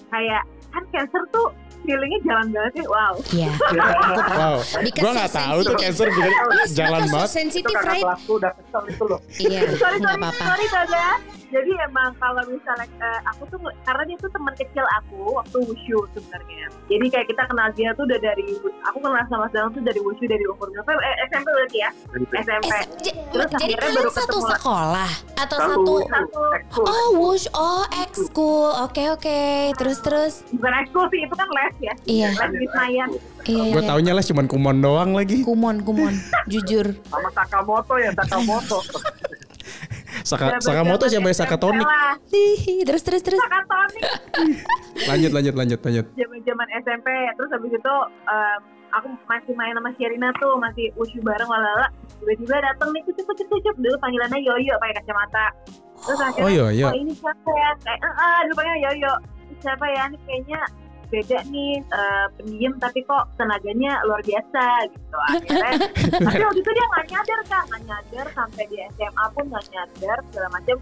[0.09, 1.49] kayak kan cancer tuh
[1.81, 3.51] feelingnya jalan banget sih wow Iya.
[4.33, 4.55] Wow.
[4.79, 7.29] Because Gua so nggak tahu tuh cancer juga Yes, jalan banget.
[7.67, 8.03] kakak right?
[8.03, 10.43] kelasku udah kesel itu loh Iya, sorry nggak sorry apa-apa.
[10.45, 11.07] sorry Tada
[11.53, 15.97] jadi emang kalau misalnya eh, aku tuh karena dia tuh teman kecil aku waktu wushu
[16.11, 18.45] sebenarnya jadi kayak kita kenal dia tuh udah dari
[18.83, 21.89] aku kenal sama Mas Danang tuh dari wushu dari umur berapa eh, SMP berarti ya
[22.33, 22.71] SMP
[23.33, 24.51] Terus jadi kalian baru satu ketemu.
[24.57, 26.05] sekolah atau satu satu?
[26.05, 26.41] satu
[26.83, 28.69] Oh, wush, oh, ekskul.
[28.81, 29.41] Oke, oke.
[29.73, 30.33] Terus, terus.
[30.49, 33.09] bukan ekskul sih itu kan les ya Iya, les di Senayan
[33.45, 33.89] iya, Gue iya.
[33.89, 35.41] taunya lah cuman kumon doang lagi.
[35.41, 36.13] Kumon, kumon.
[36.51, 36.93] Jujur.
[37.09, 38.79] sama Sakamoto ya Sakamoto
[40.23, 41.35] Saka, Sakamoto siapa ya?
[41.35, 41.83] Sakatonik?
[42.31, 43.39] Hihi, terus, terus, terus.
[43.39, 44.03] Sakatonik
[45.09, 46.05] Lanjut lanjut lanjut lanjut.
[46.15, 48.59] zaman zaman SMP terus habis itu em,
[48.93, 51.89] aku masih main sama Sherina tuh masih wushu bareng lalala.
[52.21, 53.75] Tiba-tiba dateng nih kucuk kucuk kucuk.
[53.75, 55.45] Dulu panggilannya Yoyo pakai kacamata.
[56.03, 56.87] Terus akhirnya Oh iya iya.
[56.87, 57.69] oh ini siapa ya?
[57.81, 59.13] Kayak eh eh, dulu panggilnya Yoyo.
[59.59, 60.03] Siapa ya?
[60.07, 60.59] Ini kayaknya
[61.13, 65.17] beda nih eh, pendiam tapi kok tenaganya luar biasa gitu.
[65.29, 65.71] Akhirnya
[66.25, 70.17] tapi waktu itu dia nggak nyadar kan nggak nyadar sampai di SMA pun nggak nyadar
[70.33, 70.77] segala macam.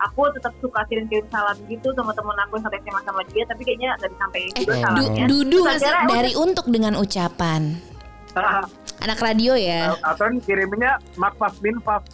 [0.00, 3.62] Aku tetap suka kirim-kirim salam gitu sama temen aku yang satu SMA sama dia tapi
[3.64, 7.62] kayaknya nggak disampaikan juga Eh, du, salamnya dudu Terus akhirnya dari untuk dengan ucapan.
[9.04, 9.96] Anak radio ya.
[10.04, 12.04] atau kirimnya makfaf minfaf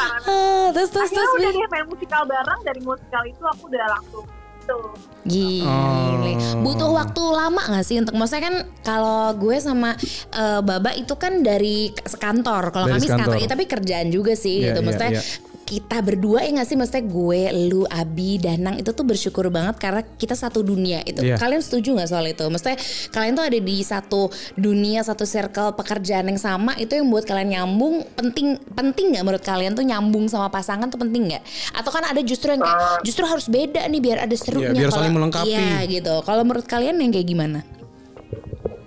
[0.00, 1.40] Ah, terus, terus, akhirnya terus.
[1.40, 2.60] udah dia main musikal bareng.
[2.60, 4.24] Dari musikal itu aku udah langsung
[4.70, 6.32] gitu Gile.
[6.32, 6.64] Oh.
[6.64, 9.92] Butuh waktu lama gak sih untuk maksudnya kan kalau gue sama
[10.32, 12.72] eh, Baba itu kan dari sekantor.
[12.72, 13.44] Kalau kami sekantor, sekantor.
[13.44, 14.80] ya, tapi kerjaan juga sih Iya, gitu.
[14.80, 15.22] iya, Maksudnya iya.
[15.70, 20.02] Kita berdua ya gak sih maksudnya gue, lu, Abi, Danang itu tuh bersyukur banget karena
[20.02, 21.22] kita satu dunia itu.
[21.22, 21.38] Iya.
[21.38, 22.42] Kalian setuju gak soal itu?
[22.42, 22.74] Maksudnya
[23.14, 24.26] kalian tuh ada di satu
[24.58, 29.44] dunia, satu circle pekerjaan yang sama itu yang buat kalian nyambung penting penting nggak menurut
[29.46, 31.42] kalian tuh nyambung sama pasangan tuh penting nggak?
[31.78, 34.74] Atau kan ada justru yang kayak justru harus beda nih biar ada serunya.
[34.74, 35.54] Iya, biar saling melengkapi.
[35.54, 36.14] Iya gitu.
[36.26, 37.62] Kalau menurut kalian yang kayak gimana?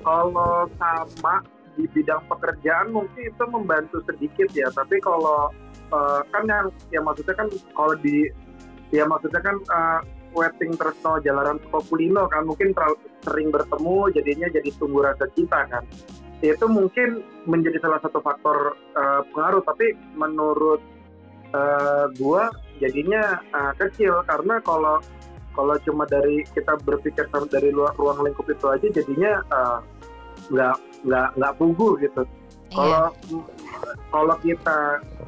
[0.03, 1.41] kalau sama
[1.73, 5.49] di bidang pekerjaan mungkin itu membantu sedikit ya tapi kalau
[5.93, 8.27] eh, kan yang ya maksudnya kan kalau di
[8.89, 9.99] ya maksudnya kan eh,
[10.33, 15.85] wedding tresno jalanan kulino kan mungkin terlalu sering bertemu jadinya jadi tumbuh rasa cinta kan
[16.43, 20.81] itu mungkin menjadi salah satu faktor eh, pengaruh tapi menurut
[21.55, 22.51] eh, gua
[22.83, 24.99] jadinya eh, kecil karena kalau
[25.53, 29.37] kalau cuma dari kita berpikir dari luar ruang lingkup itu aja jadinya
[30.49, 30.75] nggak
[31.05, 32.25] nggak nggak pugu gitu.
[32.73, 33.01] Iya.
[33.03, 33.09] Kalau
[34.09, 34.79] kalau kita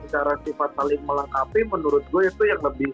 [0.02, 2.92] secara sifat saling melengkapi, menurut gue itu yang lebih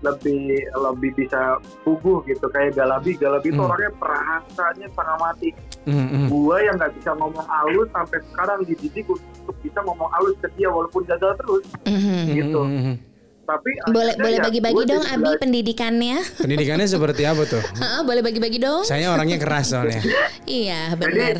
[0.00, 0.40] lebih
[0.72, 3.68] lebih bisa puguh gitu kayak Galabi Galabi itu Hmm.
[3.68, 6.26] orangnya perasanya setengah mati Mm, mm.
[6.28, 10.68] gue yang nggak bisa ngomong halus sampai sekarang dididik untuk bisa ngomong halus ke dia
[10.68, 12.20] walaupun gagal terus Mhm.
[12.30, 12.60] gitu.
[12.60, 12.96] Mm, mm, mm.
[13.42, 16.16] tapi Boleh boleh ya bagi-bagi dong jadi Abi pendidikannya.
[16.38, 17.60] Pendidikannya seperti apa tuh?
[17.80, 18.84] Heeh, boleh bagi-bagi dong.
[18.84, 20.00] Saya orangnya keras soalnya.
[20.46, 21.36] Iya, jadi benar.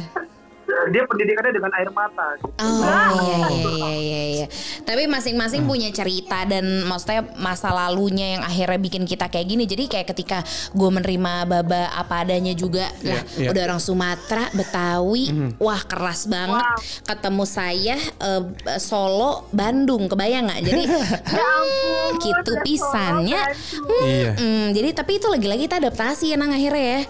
[0.90, 2.50] Dia pendidikannya dengan air mata gitu.
[2.60, 4.22] Oh iya iya iya iya.
[4.42, 4.46] iya.
[4.86, 9.64] Tapi masing-masing punya cerita dan maksudnya masa lalunya yang akhirnya bikin kita kayak gini.
[9.66, 13.50] Jadi kayak ketika gue menerima baba apa adanya juga lah iya.
[13.50, 16.64] udah orang Sumatera, Betawi, wah keras banget.
[17.04, 18.42] Ketemu saya eh,
[18.78, 20.60] Solo, Bandung, kebayang nggak?
[20.64, 20.82] Jadi
[21.38, 23.40] ya ampun gitu udah pisannya.
[23.54, 24.08] solo, Bandung.
[24.10, 24.32] Iya.
[24.36, 27.02] Hmm, jadi tapi itu lagi-lagi kita adaptasi ya nang akhirnya ya.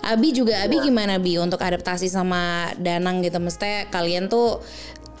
[0.00, 4.60] Abi juga Abi gimana Bi untuk adaptasi sama Danang gitu mesti kalian tuh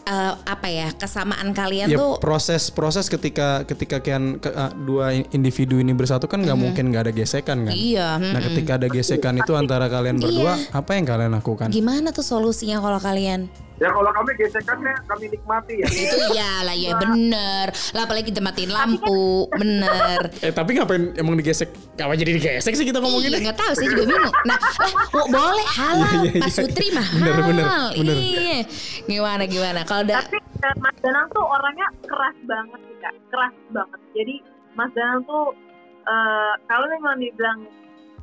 [0.04, 5.12] eh, apa ya kesamaan kalian Ya tuh proses proses ketika ketika kian ke- uh, dua
[5.12, 7.74] individu ini bersatu kan nggak mungkin nggak ada gesekan kan.
[7.76, 8.32] iya hmm.
[8.32, 11.68] Nah ketika ada gesekan itu antara kalian berdua apa yang kalian lakukan?
[11.70, 16.76] gimana tuh solusinya kalau kalian ya kalau kami gesekannya kami nikmati ya itu ya lah
[16.76, 21.68] ya bener lah apalagi kita matiin lampu bener Eh tapi ngapain emang digesek?
[21.96, 23.40] Apa jadi digesek sih kita Iya ngomongin?
[23.40, 24.34] nggak tahu saya juga bingung.
[24.42, 24.58] Nah,
[25.10, 26.56] wo- boleh halal, Iya, iya, Pak iya.
[26.56, 28.16] Sutri mah Bener, bener, bener.
[28.16, 28.58] Iya.
[29.04, 29.80] Gimana gimana?
[29.82, 34.34] Kalau da tapi eh, Mas Danang tuh orangnya keras banget sih kak keras banget jadi
[34.74, 35.44] Mas Danang tuh
[36.02, 37.58] eh, kalau memang dibilang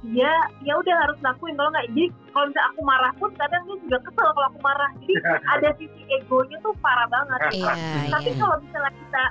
[0.05, 3.77] ya ya udah harus lakuin kalau nggak jadi kalau misalnya aku marah pun kadang dia
[3.81, 5.13] juga kesel kalau aku marah jadi
[5.57, 7.73] ada sisi egonya tuh parah banget Iya,
[8.13, 8.37] tapi iya.
[8.37, 9.23] kalau misalnya kita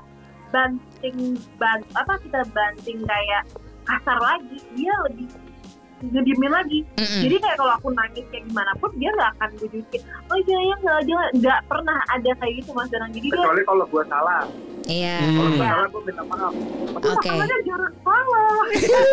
[0.51, 1.19] banting
[1.59, 3.43] ban apa kita banting kayak
[3.87, 5.27] kasar lagi dia lebih
[5.97, 7.23] ngediemin lagi Mm-mm.
[7.25, 11.01] jadi kayak kalau aku nangis kayak gimana pun dia nggak akan bujukin oh jangan nggak
[11.09, 14.43] jangan nggak pernah ada kayak gitu mas Danang jadi dia kecuali kalau gue salah
[14.87, 15.19] Iya.
[15.19, 16.55] Kalau salah gue minta maaf.
[16.95, 17.27] Oke.
[17.27, 18.63] masalahnya jarang salah.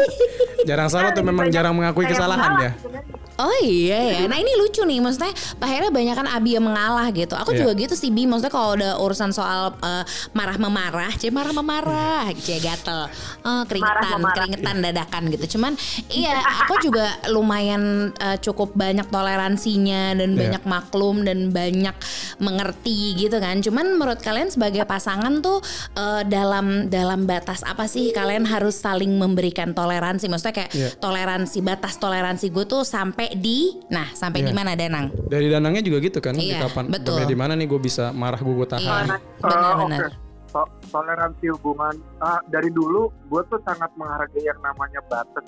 [0.69, 2.72] Jarang salah tuh memang jarang mengakui kesalahan salah ya.
[2.78, 3.23] sebenarnya.
[3.36, 4.19] Oh iya ya.
[4.26, 5.00] Nah ini lucu nih.
[5.00, 7.34] Maksudnya akhirnya banyak kan Abi yang mengalah gitu.
[7.34, 7.65] Aku Iya.
[7.65, 8.24] juga gitu sih Bi.
[8.24, 13.10] Maksudnya kalau udah urusan soal eh, marah memarah, cie marah memarah, cie gatel,
[13.41, 14.36] Eh, keringetan, Marah-memarah.
[14.38, 15.58] keringetan dadakan gitu.
[15.58, 15.74] Cuman
[16.13, 17.82] iya aku juga lumayan
[18.15, 20.39] eh, cukup banyak toleransinya dan Iya.
[20.39, 21.96] banyak maklum dan banyak
[22.38, 23.60] mengerti gitu kan.
[23.60, 25.60] Cuman menurut kalian sebagai pasangan tuh
[25.93, 30.28] eh, dalam dalam batas apa sih kalian harus saling memberikan toleransi?
[30.28, 30.89] Maksudnya kayak Iya.
[30.98, 34.48] toleransi batas toleransi gue tuh sampai di nah sampai Iya.
[34.50, 35.06] di mana Danang?
[35.28, 36.36] Dari Danangnya juga gitu kan?
[36.36, 36.86] Iya, di kapan?
[36.90, 37.16] betul.
[37.16, 38.84] Sampai di mana nih gue bisa marah gue gue tahan.
[38.84, 39.16] Iya.
[39.16, 40.02] Eh, Benar-benar.
[40.04, 40.22] oke.
[40.54, 45.42] To- toleransi hubungan ah, dari dulu gue tuh sangat menghargai yang namanya batas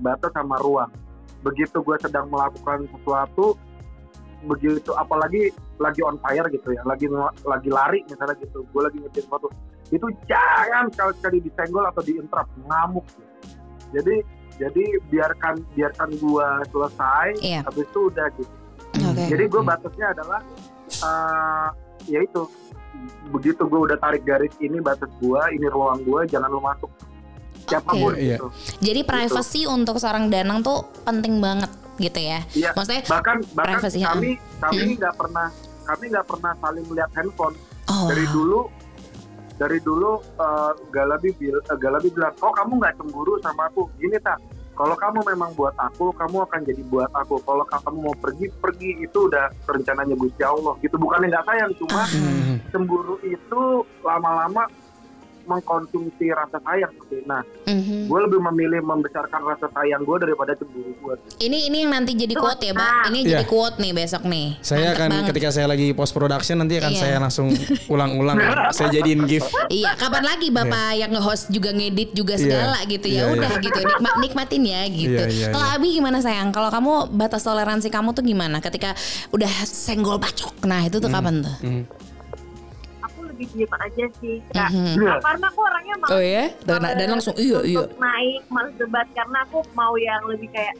[0.00, 0.88] batas sama ruang
[1.44, 3.52] begitu gue sedang melakukan sesuatu
[4.44, 7.04] begitu apalagi lagi on fire gitu ya lagi
[7.44, 9.48] lagi lari misalnya gitu gue lagi ngerjain sesuatu
[9.92, 13.04] itu jangan sekali sekali disenggol atau diinterrupt ngamuk
[13.92, 14.24] jadi
[14.56, 17.60] jadi biarkan biarkan gue selesai Iya.
[17.64, 18.52] habis itu udah gitu
[18.96, 19.24] Oke.
[19.28, 20.40] jadi gue batasnya adalah
[21.02, 21.68] uh,
[22.06, 22.42] ya itu
[23.28, 26.88] begitu gue udah tarik garis ini batas gue, ini ruang gue, jangan lu masuk
[27.66, 28.38] siapa pun iya.
[28.38, 28.48] gitu.
[28.80, 32.40] Jadi privacy untuk seorang Danang tuh penting banget gitu ya.
[32.54, 32.70] Iya.
[32.72, 34.30] Maksudnya Bahkan bahkan Privacy, kami
[34.62, 34.96] kami Hmm.
[34.96, 35.46] nggak pernah
[35.84, 37.54] kami nggak pernah saling melihat handphone
[37.86, 38.58] oh dari dulu
[39.56, 44.16] dari dulu uh, Galabi bil, uh, Galabi bilang, oh kamu nggak cemburu sama aku, gini
[44.20, 44.36] tak.
[44.76, 47.40] Kalau kamu memang buat aku, kamu akan jadi buat aku.
[47.48, 50.76] Kalau kamu mau pergi, pergi itu udah rencananya Gusti Allah.
[50.84, 52.60] Gitu bukannya nggak sayang, cuma Hmm.
[52.68, 53.62] cemburu itu
[54.04, 54.68] lama-lama
[55.46, 56.92] mengkonsumsi rasa sayang.
[57.24, 58.06] Nah, Mhm.
[58.06, 61.14] gue lebih memilih membesarkan rasa sayang gue daripada cemburu gue.
[61.40, 62.90] Ini ini yang nanti jadi quote ya, Mbak.
[63.08, 63.30] Ini Iya.
[63.32, 64.58] jadi quote nih besok nih.
[64.60, 65.26] Saya Mantep akan banget.
[65.30, 67.00] ketika saya lagi post production nanti akan Iya.
[67.00, 67.48] saya langsung
[67.92, 68.38] ulang-ulang.
[68.68, 69.48] saya jadiin gift.
[69.68, 72.42] Iya, kapan lagi Bapak yang nge-host juga ngedit juga Iya.
[72.42, 73.22] segala gitu ya.
[73.22, 73.62] Iya, Udah iya.
[73.62, 73.78] gitu.
[73.80, 75.16] Nikmat nikmatin ya gitu.
[75.16, 75.74] Iya, iya, Kalau iya.
[75.74, 76.48] Abi gimana sayang?
[76.50, 78.92] Kalau kamu batas toleransi kamu tuh gimana ketika
[79.30, 80.52] udah senggol bacok?
[80.62, 81.54] Nah, itu tuh kapan tuh?
[81.60, 81.84] Hmm.
[83.36, 84.36] Lebih diem aja sih.
[84.48, 84.96] Mhm.
[84.96, 85.12] Iya.
[85.20, 86.44] Karena aku orangnya mau Oh ya?
[86.64, 87.84] Dan, dan langsung iya iya.
[87.94, 90.72] naik males debat karena aku mau yang lebih kayak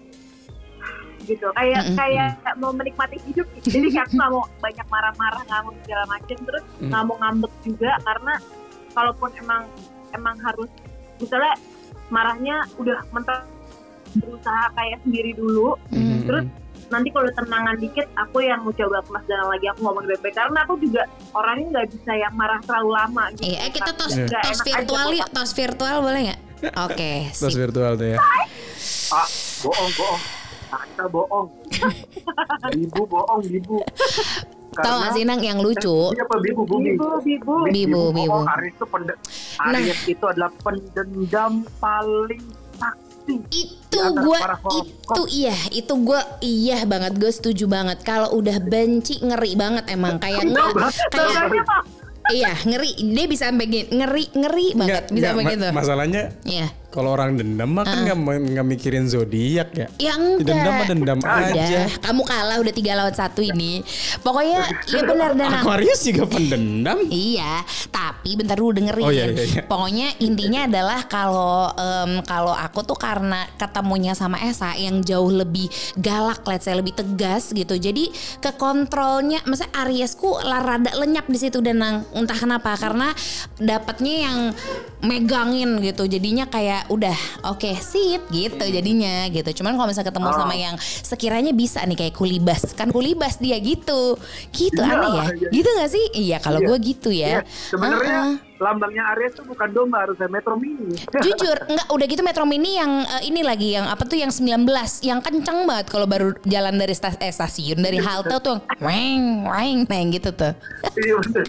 [1.23, 1.99] gitu kayak Mm-mm.
[1.99, 3.75] kayak mau menikmati hidup gitu.
[3.75, 6.87] jadi kayak aku nggak mau banyak marah-marah ngamuk segala macam terus Mm.
[6.87, 8.35] nggak mau ngambek juga karena
[8.95, 9.63] kalaupun emang
[10.15, 10.71] emang harus
[11.19, 11.55] misalnya
[12.09, 13.43] marahnya udah mentok
[14.15, 16.19] berusaha kayak sendiri dulu Mhm.
[16.25, 16.45] terus
[16.87, 20.59] nanti kalau tenangan dikit aku yang mau coba kemas dan lagi aku ngomong baik-baik karena
[20.63, 23.43] aku juga orangnya nggak bisa yang marah terlalu lama gitu.
[23.45, 24.13] Iya, eh, kita tos.
[24.13, 26.41] Nggak tos virtual yuk, tos virtual boleh nggak?
[26.83, 27.61] Oke, Terus sip.
[27.61, 28.19] virtual tuh ya.
[29.09, 29.27] Ah,
[29.61, 30.23] bohong, bohong.
[30.67, 31.47] Tata bohong.
[32.75, 33.79] Bibu bohong, bibu.
[34.77, 36.13] Tahu gak sih Nang yang lucu?
[36.13, 36.93] Iya apa bibu, bumi.
[36.93, 37.55] Bibu, bibu.
[37.65, 38.17] Bibu, bohong.
[38.19, 38.41] bibu.
[38.51, 39.19] Aries itu pende-
[39.57, 39.81] Nah.
[40.05, 42.43] Itu adalah pendendam paling.
[43.27, 44.87] Itu horoskop.
[44.87, 47.99] itu iya, itu gua iya banget, gue setuju banget.
[48.01, 50.75] Kalau udah benci ngeri banget emang kayak nge-
[51.09, 51.43] kayak
[52.29, 52.91] iya ngeri.
[53.09, 55.67] Dia bisa sampai ngeri ngeri banget bisa Nggak, ma- begitu.
[55.73, 56.69] masalahnya Iya.
[56.91, 58.19] Kalau orang dendam mah kan nggak
[58.57, 59.87] nggak mikirin zodiak ya.
[60.01, 60.49] Ya enggak.
[60.49, 61.53] Dendam mah dendam aja.
[61.53, 63.85] Udah, kamu kalah udah tiga lawan satu ini.
[64.25, 67.05] Pokoknya ya benar dan Aquarius juga pendendam.
[67.13, 69.05] Iya, tapi bentar dulu dengerin.
[69.05, 69.63] Oh, iya, iya, iya.
[69.69, 75.69] Pokoknya intinya adalah kalau em, kalau aku tuh karena ketemunya sama Esa yang jauh lebih
[76.01, 77.77] galak, let's say lebih tegas gitu.
[77.77, 78.09] Jadi
[78.41, 83.13] ke kontrolnya, maksudnya Ariesku rada lenyap di situ dan entah kenapa karena
[83.61, 84.39] dapatnya yang
[85.05, 86.09] megangin gitu.
[86.09, 89.63] Jadinya kayak udah oke sip gitu jadinya gitu.
[89.63, 94.19] Cuman kalau misalnya ketemu sama yang sekiranya bisa nih kayak kulibas, kan kulibas dia gitu.
[94.51, 95.25] Gitu Iya, aneh ya.
[95.33, 95.49] iya.
[95.51, 96.05] Gitu gak sih?
[96.13, 96.67] Iya, kalau Iya.
[96.67, 97.29] gue gitu ya.
[97.29, 98.35] Iya, sebenarnya Heeh.
[98.57, 100.97] lambangnya Aries itu bukan domba, harusnya Metro Mini.
[101.25, 104.65] Jujur, enggak udah gitu Metro Mini yang eh, ini lagi yang apa tuh yang 19
[105.03, 109.85] yang kenceng banget kalau baru jalan dari stas eh, stasiun dari halte tuh weng weng
[109.85, 110.53] nah yang gitu tuh.
[110.95, 111.47] Iya bener.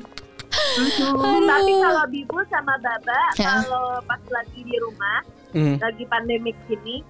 [0.50, 3.62] Tapi kalau Bibu sama Baba Ya.
[3.62, 5.80] kalau pas lagi di rumah Hmm.
[5.80, 7.02] lagi pandemik gini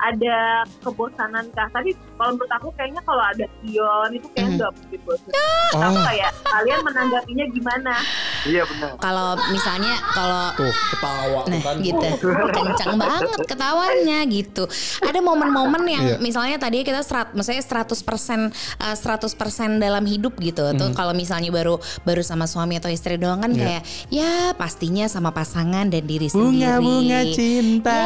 [0.00, 1.68] ada kebosanan kah?
[1.68, 4.34] Tapi kalau menurut aku kayaknya kalau ada Kion itu Hmm.
[4.34, 5.32] kayaknya nggak mungkin bosan.
[5.70, 7.94] Oh, Aku kayak kalian menanggapinya gimana?
[8.42, 8.90] Iya benar.
[8.96, 11.76] Kalau misalnya kalau tuh ketawa Nah kan.
[11.78, 12.08] gitu
[12.50, 14.64] Kencang banget ketawanya gitu
[15.00, 16.16] Ada momen-momen yang Iya.
[16.18, 18.48] Misalnya tadi kita serat, Misalnya 100%
[18.78, 19.36] eh, 100%
[19.76, 23.56] dalam hidup gitu Tuh kalau misalnya baru Baru sama suami atau istri doang kan Mhm.
[23.56, 23.66] Iya.
[23.66, 28.02] kayak Ya pastinya sama pasangan dan diri sendiri Bunga-bunga cinta.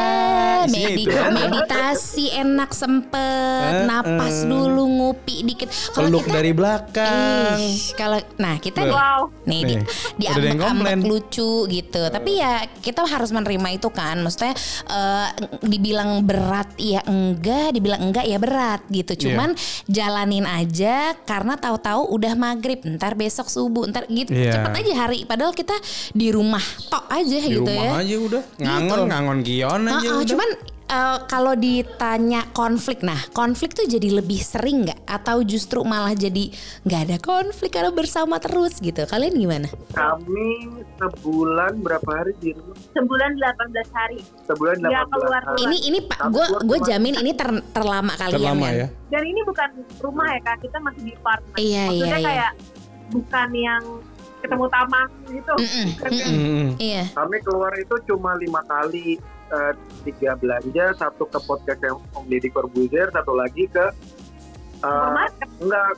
[0.57, 1.31] Ya medi- itu kan.
[1.31, 4.47] meditasi enak sempet, Eh, napas eh.
[4.47, 5.68] dulu ngopi dikit.
[5.90, 7.59] Kalau kita dari belakang.
[7.94, 9.29] Kalau nah kita Wow.
[9.44, 9.77] nih Nih,
[10.16, 10.98] di komplain.
[11.02, 12.02] lucu gitu.
[12.06, 14.16] Tapi ya kita harus menerima itu kan.
[14.18, 14.54] Maksudnya
[14.87, 15.28] eh,
[15.60, 19.12] dibilang berat ya enggak, dibilang enggak ya berat gitu.
[19.12, 19.20] Iya.
[19.20, 19.50] Cuman
[19.84, 24.30] jalanin aja karena tahu-tahu udah maghrib, ntar besok subuh, ntar gitu.
[24.30, 24.56] Iya.
[24.56, 25.18] Cepet aja hari.
[25.24, 25.74] Padahal kita
[26.10, 28.00] di rumah tok aja Di gitu rumah ya.
[28.00, 28.42] aja udah.
[28.56, 29.08] Ngangon, Gitu.
[29.10, 30.28] ngangon kion aja Heeh, udah.
[30.28, 30.50] cuman
[30.87, 35.01] eh, kalau ditanya konflik, nah konflik tuh jadi lebih sering nggak?
[35.05, 36.51] Atau justru malah jadi
[36.83, 39.05] nggak ada konflik karena bersama terus gitu?
[39.05, 39.68] Kalian gimana?
[39.90, 40.49] Kami
[40.94, 42.77] sebulan berapa hari di rumah?
[42.90, 44.18] Sebulan 18 hari.
[44.44, 45.59] Sebulan Nggak 18 keluar hari.
[45.62, 48.75] Ini ini pak, gue gue jamin ini ter- terlama kalian Terlama kan?
[48.75, 48.87] ya.
[49.09, 49.68] Dan ini bukan
[50.01, 51.57] rumah ya kak, kita masih di apartemen.
[51.57, 52.27] Iya, Maksudnya iya, iya.
[52.27, 52.53] kayak
[53.07, 53.83] bukan yang
[54.40, 55.53] ketemu taman gitu.
[55.55, 56.37] Bukan kayak- mm-mm.
[56.37, 56.68] Mm-mm.
[56.77, 57.03] Iya.
[57.11, 62.48] Kami keluar itu cuma lima kali eh, tiga belanja, satu ke podcast yang Om Deddy
[62.48, 63.87] Corbuzier, satu lagi ke
[64.76, 65.48] Supermarket.
[65.59, 65.90] enggak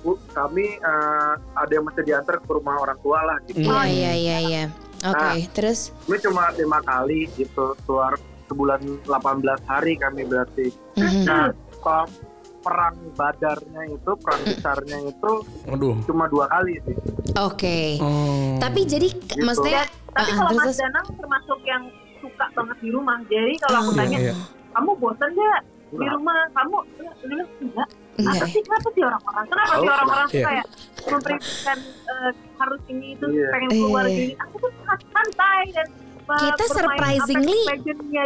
[0.00, 3.64] Bu, kami eh, ada yang mesti diantar ke rumah orang tua lah gitu.
[3.64, 4.64] Iya iya iya iya.
[5.02, 8.12] Oke, terus Kami cuma lima kali gitu keluar
[8.44, 9.08] sebulan 18
[9.64, 10.68] hari kami berarti.
[10.94, 11.24] Mhm.
[11.24, 12.04] Nah, kalau
[12.60, 15.32] perang badarnya itu, perang besarnya itu
[15.66, 15.96] Waduh.
[16.04, 16.96] cuma dua kali sih.
[17.34, 17.78] oke.
[17.98, 18.56] Oh.
[18.56, 19.40] Tapi jadi Gitu.
[19.40, 20.78] maksudnya Tapi ah, kalau terus, Mas terus.
[20.78, 21.82] Danang termasuk yang
[22.24, 23.20] suka banget di rumah.
[23.26, 24.34] Jadi kalau aku Oh, tanya, iya.
[24.72, 25.60] kamu bosan gak
[25.92, 26.40] di rumah?
[26.50, 27.88] Kamu enggak, enggak, enggak.
[28.14, 28.34] Enggak.
[28.34, 29.44] Apa sih kenapa sih orang-orang?
[29.44, 30.64] Kenapa sih orang-orang suka ya
[31.04, 33.48] memberikan eh, harus ini itu Iya.
[33.50, 34.14] pengen keluar Iya.
[34.16, 34.32] gini?
[34.40, 35.86] Aku tuh sangat santai dan
[36.26, 37.64] eh, Kita surprisingly-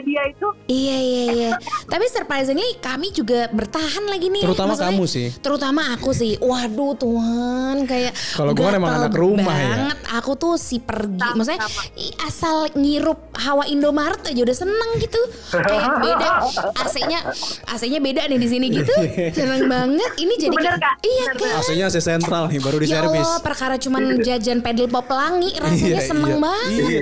[0.01, 1.51] dia itu Iya iya iya.
[1.85, 4.43] Tapi surprisingly kami juga bertahan lagi nih.
[4.43, 5.27] Terutama Maksudnya- kamu sih.
[5.37, 6.39] Terutama aku sih.
[6.39, 9.69] Waduh Tuhan kayak Kalau gua kan emang anak rumah ya.
[9.69, 9.99] banget.
[10.15, 11.19] Aku tuh si pergi.
[11.19, 11.83] Sama, Maksudnya sama.
[11.97, 15.21] i- asal ngirup hawa Indomaret aja udah seneng gitu.
[15.51, 16.29] Kayak beda
[16.77, 17.21] AC-nya
[17.67, 18.95] AC-nya beda nih di sini gitu.
[19.37, 20.11] Seneng banget.
[20.17, 20.97] Ini jadi Bener, kayak- Kak.
[21.03, 21.53] Iya kan.
[21.59, 23.25] AC-nya AC sentral nih baru di Ya servis.
[23.25, 26.41] Allah, perkara cuman jajan pedal pop pelangi rasanya Iya, seneng iya.
[26.41, 26.79] banget.
[26.79, 27.01] Iya.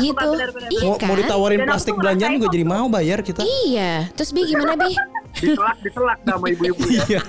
[0.00, 0.28] Gitu.
[0.68, 1.06] Iya Mau, kan?
[1.06, 3.42] mau ditawarin Dan plastik belanjaan juga jadi mau bayar kita.
[3.42, 4.08] Iya.
[4.12, 4.94] Terus Bi gimana Bi?
[5.34, 7.04] Diselak, diselak sama ibu-ibu ya.
[7.04, 7.22] Iya.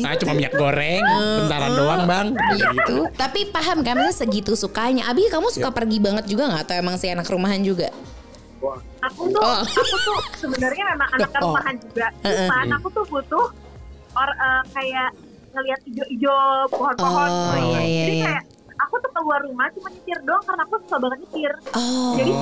[0.00, 1.02] Nah, cuma minyak goreng,
[1.40, 2.26] bentaran doang, Bang.
[2.54, 3.10] gitu.
[3.12, 5.06] Tapi paham kan maksudnya segitu sukanya.
[5.06, 5.76] Abi kamu suka Iya.
[5.76, 7.90] pergi banget juga nggak atau emang si anak rumahan juga?
[8.60, 9.60] Wah, aku tuh Oh.
[9.60, 11.52] aku tuh sebenarnya memang anak Oh.
[11.52, 12.48] rumahan juga Heeh.
[12.48, 13.46] cuman aku tuh butuh
[14.14, 15.10] or eh, kayak
[15.52, 18.24] ngelihat hijau-hijau pohon-pohon Oh, iya, iya, jadi iya.
[18.24, 18.42] kayak
[18.76, 22.14] aku tuh keluar rumah cuma nyetir doang karena aku suka banget nyetir Oh.
[22.14, 22.32] jadi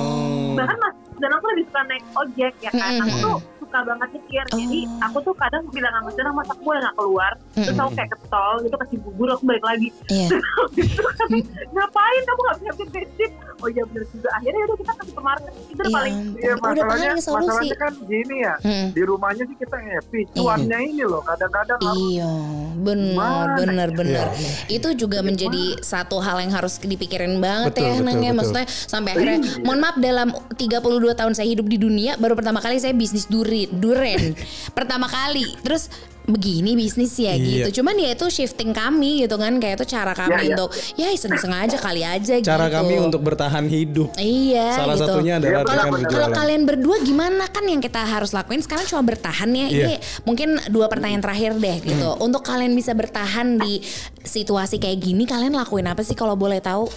[0.53, 3.03] bahkan mas dan aku lebih suka naik ojek ya kan Mm-mm.
[3.03, 3.37] aku tuh
[3.73, 5.05] suka banget nyetir jadi Oh.
[5.09, 8.55] aku tuh kadang bilang sama Mas mas aku nggak keluar terus aku kayak ke tol
[8.61, 10.29] gitu kasih bubur aku balik lagi Iya.
[10.77, 11.27] gitu kan
[11.73, 15.53] ngapain kamu nggak bisa bikin bensin oh iya bener juga akhirnya udah kita ke supermarket
[15.55, 16.15] itu udah Iya paling.
[16.35, 17.47] Iya Udah masalahnya, paling solusi.
[17.47, 18.53] masalahnya kan gini ya.
[18.59, 18.87] Hmm.
[18.91, 20.21] Di rumahnya sih kita happy.
[20.33, 22.31] Cuannya ini loh kadang-kadang Iya,
[22.77, 23.57] benar, Gimana?
[23.57, 24.27] benar, benar.
[24.33, 28.19] Iya, Itu juga menjadi satu hal yang harus dipikirin banget Betul, ya, betul, Nang ya.
[28.19, 28.35] betul.
[28.37, 30.83] Maksudnya sampai akhirnya, mohon maaf dalam 32
[31.15, 34.33] tahun saya hidup di dunia, baru pertama kali saya bisnis duri, duren,
[34.71, 35.55] pertama kali.
[35.61, 35.87] Terus
[36.23, 37.67] begini bisnis ya Iya.
[37.67, 37.83] gitu.
[37.83, 40.49] Cuman ya itu shifting kami gitu kan, kayak itu cara kami Ya, ya.
[40.55, 42.75] untuk ya iseng-iseng aja kali aja Cara gitu.
[42.79, 44.15] kami untuk bertahan hidup.
[44.15, 45.03] Iya Salah gitu.
[45.03, 49.03] satunya adalah Iya, Kalau kalau kalian berdua gimana kan yang kita harus lakuin sekarang cuma
[49.03, 49.67] bertahan ya.
[49.67, 49.67] Iya.
[49.67, 52.09] Ini mungkin dua pertanyaan terakhir deh gitu.
[52.23, 53.83] Untuk kalian bisa bertahan di
[54.23, 56.87] situasi kayak gini kalian lakuin apa sih kalau boleh tahu?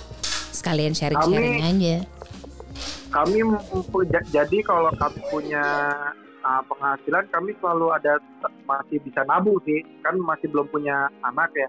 [0.55, 1.97] Sekalian sharing-sharing aja.
[3.07, 3.41] kami
[4.29, 5.65] jadi kalau kami punya
[6.47, 8.23] uh, penghasilan kami selalu ada
[8.71, 9.83] masih bisa nabung sih.
[10.07, 11.69] Kan masih belum punya anak ya.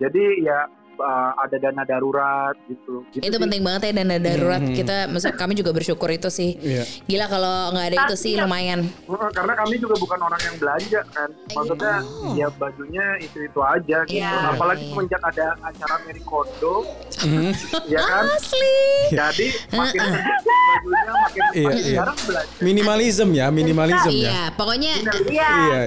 [0.00, 0.64] Jadi ya
[0.98, 3.42] uh, ada dana darurat gitu, gitu Itu sih.
[3.42, 4.60] penting banget ya dana darurat.
[4.60, 4.74] Mhm.
[4.74, 6.56] Kita maksud kami juga bersyukur itu sih.
[6.56, 6.84] Iya.
[7.02, 8.80] Gila kalau nggak ada itu sih Tapi ya- lumayan.
[8.82, 12.32] Heeh, karena kami juga bukan orang yang belanja kan maksudnya Oh.
[12.32, 12.86] ya bajunya
[13.18, 14.90] itu itu aja gitu Iya, apalagi iya.
[14.90, 16.76] semenjak ada acara Mary Kondo
[17.18, 17.50] Mhm.
[17.86, 18.76] ya kan Asli.
[19.08, 20.36] jadi makin sedikit
[20.76, 22.02] bajunya makin Iya, makin iya.
[22.20, 24.20] belanja Minimalism ya, minimalism ya.
[24.26, 24.92] Iya, pokoknya
[25.26, 25.80] iya Iya.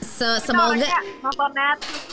[0.00, 0.88] se- semoga
[1.20, 2.04] nonton Netflix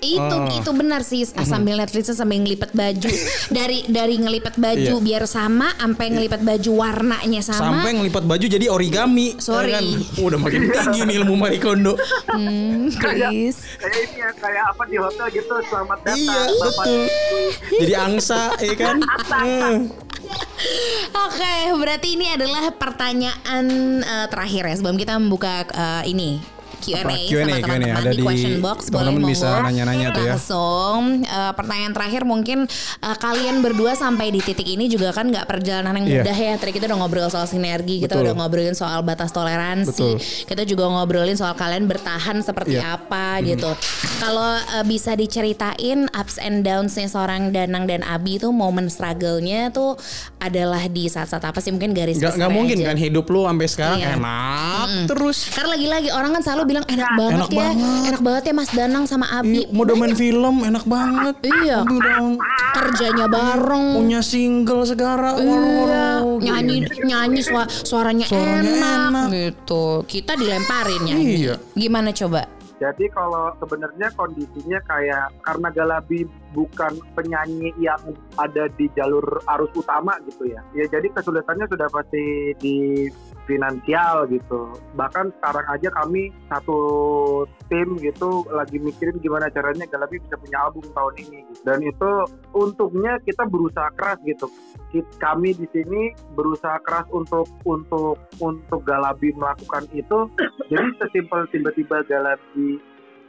[0.00, 0.48] Itu Oh.
[0.50, 3.10] itu benar sih Ah, sambil Netflixnya sambil ngelipet baju
[3.58, 5.02] dari dari ngelipet baju Iya.
[5.02, 7.82] biar sama sampai ngelipet baju warnanya sama.
[7.82, 9.34] Sampai ngelipat baju jadi origami.
[9.42, 9.74] Sorry.
[9.74, 10.22] Ya kan?
[10.22, 11.98] Udah makin tinggi nih ilmu Marie Kondo.
[12.30, 13.66] Hmm, please.
[13.82, 17.02] kayak ini ya kayak apa di hotel gitu selamat datang iya, Bapak betul.
[17.82, 18.96] Jadi angsa, ya kan?
[21.26, 23.66] Oke, berarti ini adalah pertanyaan
[23.98, 26.38] eh, terakhir ya sebelum kita membuka eh, ini
[26.78, 27.14] Q&A, sama
[27.58, 27.80] teman-teman.
[27.92, 30.34] Ada di, di- question box teman-teman boleh bisa nanya-nanya tuh ya.
[30.34, 32.58] Langsung eh, pertanyaan terakhir mungkin
[32.98, 36.16] eh, kalian berdua sampai di titik ini juga kan nggak perjalanan yang Iya.
[36.22, 36.52] mudah ya.
[36.56, 38.24] Tadi kita udah ngobrol soal sinergi, kita Betul.
[38.24, 40.46] udah ngobrolin soal batas toleransi, Betul.
[40.46, 42.96] kita juga ngobrolin soal kalian bertahan seperti Iya.
[42.96, 43.70] apa gitu.
[44.18, 49.96] Kalau eh, bisa diceritain ups and downs-nya seorang Danang dan Abi itu momen struggle-nya tuh
[50.38, 52.86] adalah di saat-saat apa sih mungkin garis Gak, nggak mungkin aja.
[52.86, 54.14] kan hidup lu sampai sekarang Iya.
[54.14, 55.50] enak terus.
[55.50, 58.02] Karena lagi-lagi orang kan selalu bilang enak banget Enak ya, banget.
[58.08, 59.62] enak banget ya Mas Danang sama Abi.
[59.62, 61.36] Iya, mau main film enak banget.
[61.42, 61.78] Iya.
[61.82, 62.26] Bilang
[62.70, 63.86] Kerjanya bareng.
[63.96, 65.36] punya single segala.
[65.36, 69.26] Iya, Waduh, nyanyi nyanyi sua- suaranya, Suaranya enak, enak.
[69.30, 69.84] gitu.
[70.04, 71.34] Kita dilemparin nyanyi.
[71.46, 71.54] Iya.
[71.74, 72.46] Gimana coba?
[72.80, 76.24] Jadi kalau sebenarnya kondisinya kayak karena Galabi
[76.56, 78.00] bukan penyanyi yang
[78.40, 80.64] ada di jalur arus utama gitu ya.
[80.72, 83.04] Ya jadi kesulitannya sudah pasti di
[83.48, 84.74] finansial gitu.
[84.96, 86.78] Bahkan sekarang aja kami satu
[87.68, 91.38] tim gitu lagi mikirin gimana caranya Galabi bisa punya album tahun ini.
[91.50, 91.62] gitu.
[91.64, 92.10] Dan itu
[92.56, 94.46] untungnya kita berusaha keras gitu.
[95.22, 100.28] Kami di sini berusaha keras untuk untuk untuk Galabi melakukan itu.
[100.70, 102.80] Jadi sesimpel tiba-tiba Galabi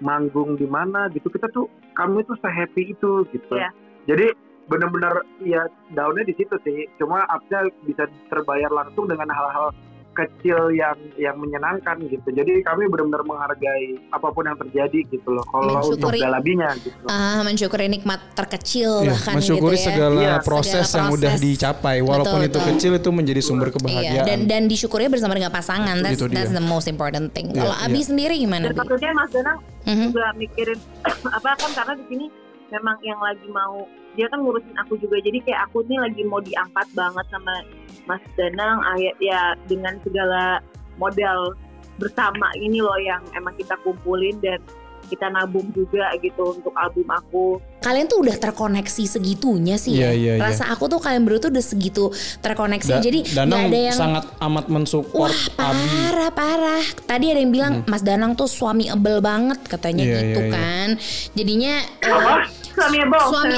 [0.01, 3.53] manggung di mana gitu kita tuh kami tuh sehappy itu gitu.
[3.53, 3.70] Iya.
[4.09, 4.34] Jadi
[4.72, 6.88] benar-benar ya daunnya di situ sih.
[6.97, 9.76] Cuma upnya bisa terbayar langsung dengan hal-hal
[10.12, 12.28] kecil yang yang menyenangkan gitu.
[12.28, 15.43] Jadi kami benar-benar menghargai apa pun yang terjadi gitu loh.
[15.45, 16.20] Kalau untuk Mensyukuri.
[16.20, 16.91] galabinya gitu.
[17.05, 19.88] Ah, mensyukuri nikmat terkecil Iya, bahkan mensyukuri gitu ya.
[19.88, 21.45] segala Iya, proses segala yang udah proses.
[21.47, 22.70] dicapai walaupun Betul, itu betul.
[22.76, 24.26] kecil itu menjadi sumber Iya, kebahagiaan.
[24.28, 25.95] dan dan disyukuri bersama dengan pasangan.
[25.97, 26.36] That's, Itu dia.
[26.38, 27.49] that's the most important thing.
[27.49, 28.05] Iya, Kalau Abi iya.
[28.05, 28.68] sendiri gimana?
[28.68, 30.05] Dan maksudnya Mas Danang Mhm.
[30.12, 30.80] juga mikirin
[31.38, 32.26] apa kan karena di sini
[32.70, 36.39] memang yang lagi mau dia kan ngurusin aku juga jadi kayak aku nih lagi mau
[36.39, 37.53] diangkat banget sama
[38.03, 40.59] Mas Danang ayat ya dengan segala
[40.95, 41.55] modal
[41.95, 44.59] bersama ini loh yang emang kita kumpulin dan
[45.03, 50.12] kita nabung juga gitu untuk album aku Kalian tuh udah terkoneksi segitunya sih Iya, ya.
[50.14, 50.43] iya, iya.
[50.43, 52.93] Rasa aku tuh kalian berdua tuh udah segitu terkoneksi.
[52.93, 55.82] Da- Jadi Danang nggak ada yang sangat amat mensupport Wah Abi.
[55.82, 56.84] parah parah.
[57.01, 60.53] Tadi ada yang bilang Mas Danang tuh suami ebel banget katanya Iya, gitu iya, iya.
[60.53, 60.89] kan.
[61.34, 61.74] Jadinya
[62.05, 62.34] apa
[62.82, 63.55] suami bol suami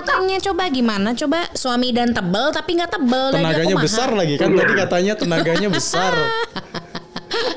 [0.00, 1.08] katanya coba gimana?
[1.12, 6.12] Coba suami dan tebel tapi nggak tebel Tenaganya besar lagi kan tadi katanya tenaganya besar.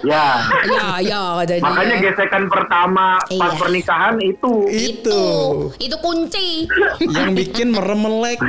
[0.04, 0.44] Ya.
[0.66, 1.62] Ya ya katanya.
[1.72, 3.48] Makanya gesekan pertama pas Iya.
[3.56, 4.54] pernikahan itu.
[4.68, 5.24] itu
[5.80, 6.68] itu kunci.
[7.00, 8.44] yang bikin meremelek.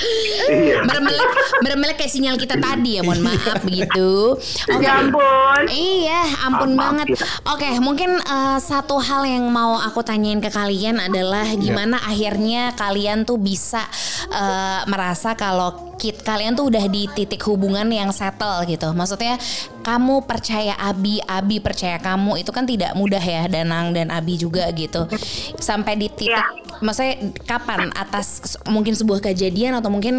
[0.00, 0.80] Iya.
[0.80, 1.30] Meremelek
[1.60, 4.34] meremelek kayak sinyal kita tadi ya, mohon maaf begitu.
[4.66, 4.80] Oke.
[4.80, 7.06] ya ampun Iya, ampun Maaf, banget.
[7.14, 7.26] ya.
[7.48, 13.22] Oke, mungkin eh, satu hal yang mau aku tanyain ke kalian adalah gimana akhirnya kalian
[13.22, 13.84] tuh bisa
[14.28, 18.88] eh, merasa kalau kit kalian tuh udah di titik hubungan yang settle gitu.
[18.90, 19.36] Maksudnya
[19.80, 24.68] kamu percaya Abi, Abi percaya kamu itu kan tidak mudah ya Danang dan Abi juga
[24.70, 25.08] gitu.
[25.56, 26.44] Sampai di titik Iya.
[26.80, 27.14] maksudnya
[27.44, 27.88] kapan?
[27.92, 30.14] Atas mungkin sebuah kejadian atau mungkin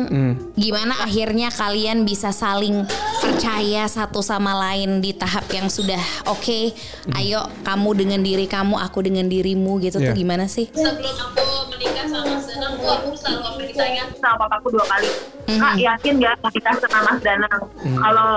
[0.54, 2.86] gimana akhirnya kalian bisa saling
[3.18, 6.74] percaya satu sama lain di tahap yang sudah oke?
[7.14, 10.18] Ayo kamu dengan diri kamu aku dengan dirimu gitu tuh Iya.
[10.18, 10.68] gimana sih?
[10.70, 15.10] Sebelum aku menikah sama Danang aku selalu apa ditanya sama papaku dua kali.
[15.52, 17.60] Kak yakin nggak mau nikah sama Mas Danang?
[17.82, 18.30] Kalau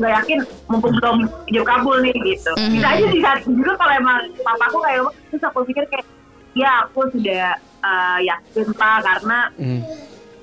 [0.00, 1.16] nggak yakin mumpung belum
[1.52, 2.72] jauh kabul nih gitu Mhm.
[2.72, 6.06] bisa aja sih saat juga kalau emang papaku kayak terus aku pikir kayak
[6.52, 9.80] ya aku sudah uh, yakin pak karena Hmm.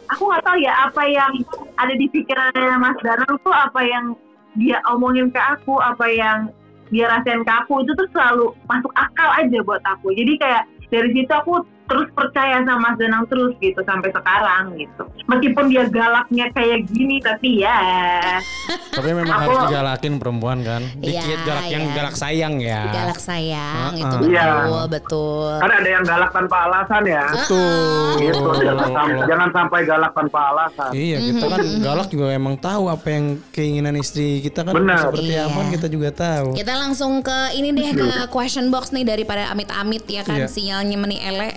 [0.07, 1.31] aku nggak tahu ya apa yang
[1.75, 4.13] ada di pikirannya Mas Danang tuh apa yang
[4.55, 6.47] dia omongin ke aku apa yang
[6.87, 11.09] dia rasain ke aku itu tuh selalu masuk akal aja buat aku jadi kayak dari
[11.11, 16.45] situ aku terus percaya sama Mas Danang terus gitu sampai sekarang gitu meskipun dia galaknya
[16.51, 17.79] kayak gini tapi ya
[18.67, 20.81] Tapi memang Aku- harus digalakin perempuan kan.
[20.97, 21.93] Dikit Iya, galak yang iya.
[21.93, 22.81] galak sayang ya.
[22.89, 24.17] galak sayang Ah, itu ah.
[24.17, 24.45] betul Iya.
[24.89, 27.25] betul Kan ada yang galak tanpa alasan ya.
[27.29, 28.09] Betul.
[28.17, 30.89] Gitu, jangan sampai, jangan sampai galak tanpa alasan.
[30.91, 34.99] Iya kita kan galak juga emang tahu apa yang keinginan istri kita kan Benar.
[35.05, 35.45] seperti Iya.
[35.45, 36.47] apa kita juga tahu.
[36.53, 40.47] kita langsung ke ini deh ke question box nih daripada amit-amit ya kan Iya.
[40.49, 41.53] sinyalnya meni ele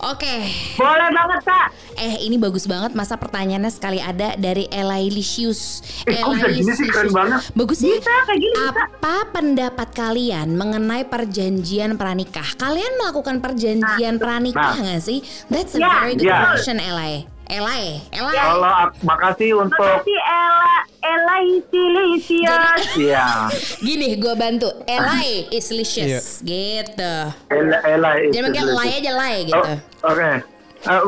[0.00, 0.34] oke
[0.76, 5.82] boleh banget kak Eh ini bagus banget masa pertanyaannya sekali ada dari Elailicious.
[6.06, 6.22] Eh,
[6.54, 6.86] gini sih?
[6.86, 7.50] Keren banget.
[7.58, 7.90] Bagus ya?
[7.90, 12.54] bisa kayak gini bisa Apa pendapat kalian mengenai perjanjian pranikah?
[12.54, 14.94] Kalian melakukan perjanjian pranikah Nah.
[14.94, 15.18] nggak sih?
[15.50, 16.38] That's a Ya, very good ya.
[16.46, 17.26] question, Elai.
[17.48, 18.36] Elai, Elai.
[18.36, 23.48] Kalau ak- makasih untuk makasih Ella Ella Isilisius Iya.
[23.86, 24.68] Gini, gue bantu.
[24.84, 27.14] Elai is licious, gitu.
[27.48, 28.70] Ella Ella itu Jangan pakai dulu.
[28.70, 29.72] Elai aja, Lai Oh, gitu.
[30.04, 30.30] Oke.
[30.78, 31.00] Eh,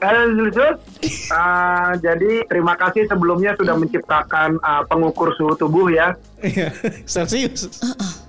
[0.00, 0.72] Halo Zulzul.
[1.02, 6.14] Eh, jadi terima kasih sebelumnya sudah menciptakan eh, pengukur suhu tubuh ya.
[6.38, 6.70] Iya.
[7.10, 7.66] Celsius.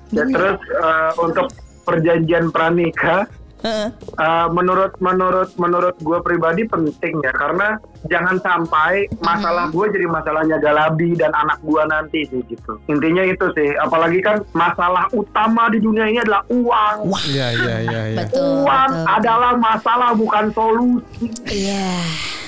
[0.10, 1.54] Ya, terus eh, untuk
[1.86, 3.30] perjanjian pranikah.
[4.16, 7.76] Uh, menurut menurut menurut gue pribadi penting ya karena
[8.08, 13.52] jangan sampai masalah gue jadi masalahnya Galabi dan anak gue nanti sih gitu intinya itu
[13.54, 18.20] sih apalagi kan masalah utama di dunia ini adalah uang Iya iya iya iya.
[18.24, 18.64] Betul.
[18.64, 19.16] uang betul.
[19.20, 21.92] adalah masalah bukan solusi Iya.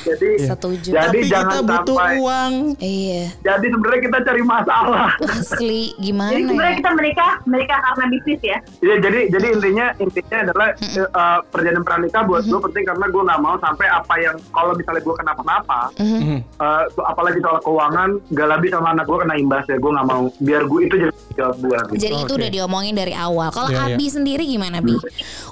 [0.04, 0.90] Jadi Setuju.
[0.90, 2.54] jadi Tapi jangan kita butuh sampai uang.
[2.78, 3.24] Iya.
[3.40, 6.80] jadi sebenarnya kita cari masalah Asli gimana Jadi sebenarnya ya?
[6.80, 8.58] kita menikah menikah karena bisnis ya.
[8.80, 10.68] Iya jadi jadi intinya intinya adalah
[11.12, 15.02] uh, perjanjian pranikah buat gue penting karena gue nggak mau sampai apa yang kalau misalnya
[15.02, 16.38] gue kenapa-napa Mhm.
[16.58, 20.64] uh, apalagi soal keuangan Galabi sama anak gue kena imbas ya gue nggak mau biar
[20.64, 22.02] gue itu jadi jawab gue gitu.
[22.02, 22.40] Jadi itu Oke.
[22.40, 23.50] udah diomongin dari awal.
[23.50, 23.96] Kalau Iya, iya.
[23.96, 24.92] Abi sendiri gimana Bi?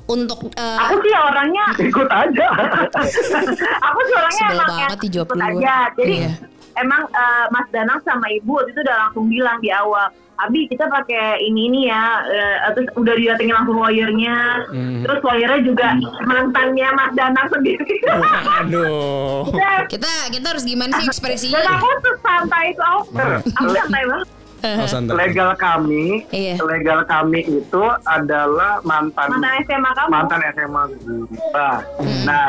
[0.06, 2.46] Untuk eh, Aku sih orangnya ikut aja
[3.88, 5.52] aku sih orangnya Sebel emang banget dijawab duluan.
[5.54, 5.76] aja.
[5.94, 6.32] Jadi Iya.
[6.78, 10.08] emang eh, Mas Danang sama Ibu waktu itu udah langsung bilang di awal,
[10.40, 14.36] Abi kita pakai ini ini ya, eh, terus udah didatengin langsung lawyernya,
[14.68, 15.04] Hmm.
[15.04, 15.88] terus lawyernya juga
[16.24, 17.96] mantannya Mas Danang sendiri.
[18.58, 19.52] Aduh.
[19.52, 21.60] Dan- kita kita harus gimana sih dan ekspresinya?
[21.76, 21.88] aku
[22.20, 23.02] santai itu, aku,
[23.54, 24.28] aku santai banget.
[24.62, 25.16] Oh, santai.
[25.18, 26.60] legal kami Iya.
[26.62, 30.10] legal kami itu adalah mantan Mantan SMA kamu.
[30.10, 31.20] mantan SMA gue.
[32.22, 32.46] Nah,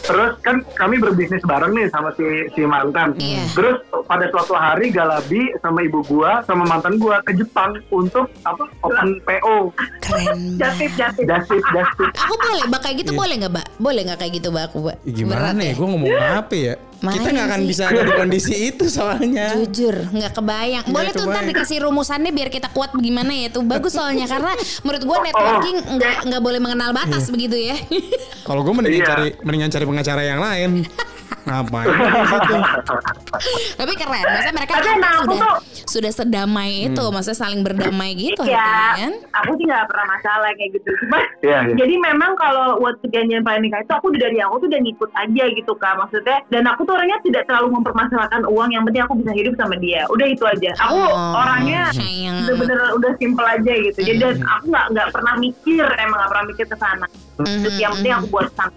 [0.00, 3.14] terus kan kami berbisnis bareng nih sama si si mantan.
[3.16, 3.42] Iya.
[3.52, 8.66] Terus pada suatu hari Galabi sama ibu gua sama mantan gua ke Jepang untuk apa?
[8.82, 9.70] Open PO.
[10.00, 11.24] Keren Jasip, jasip.
[11.24, 12.08] Dasip dasip.
[12.16, 13.66] Aku boleh, Mbak kayak gitu boleh nggak, Mbak?
[13.78, 14.64] Boleh nggak kayak gitu, Mbak?
[14.68, 14.96] Aku, Mbak?
[15.06, 15.72] Gimana Berat nih?
[15.72, 16.74] Gue ngomong apa ya?
[17.02, 19.58] Makanya Kita nggak akan bisa ada di kondisi itu soalnya.
[19.58, 20.84] Jujur, nggak kebayang.
[20.86, 21.50] Boleh tuh ntar kebayang.
[21.50, 23.66] dikasih rumusannya biar kita kuat bagaimana ya tuh.
[23.66, 24.54] Bagus soalnya karena
[24.86, 27.74] menurut gua networking nggak nggak boleh mengenal batas begitu ya.
[28.46, 29.06] Kalau gue mendingan Iya.
[29.10, 30.70] cari mendingan cari pengacara yang lain.
[31.42, 32.54] Ngapain di situ?
[33.74, 38.10] Tapi keren, maksudnya mereka Tapi emang aku sudah tuh- sudah sedamai itu, maksudnya saling berdamai
[38.12, 39.12] gitu Iya, artinya kan.
[39.36, 40.88] aku sih nggak pernah masalah kayak gitu.
[40.96, 41.74] Cuma Iya, iya.
[41.74, 45.44] jadi memang kalau buat perjanjian pranikah itu aku udah dari aku tuh udah ngikut aja
[45.50, 46.38] gitu kak maksudnya.
[46.48, 48.70] Dan aku tuh orangnya tidak terlalu mempermasalahkan uang.
[48.70, 50.02] Yang penting aku bisa hidup sama dia.
[50.08, 50.70] Udah itu aja.
[50.80, 52.36] Aku Oh, orangnya sayang.
[52.40, 53.98] bener-bener udah simple aja gitu.
[54.00, 57.06] Jadi dan aku nggak nggak pernah mikir emang nggak pernah mikir ke sana.
[57.36, 58.70] Terus yang penting aku buat sang.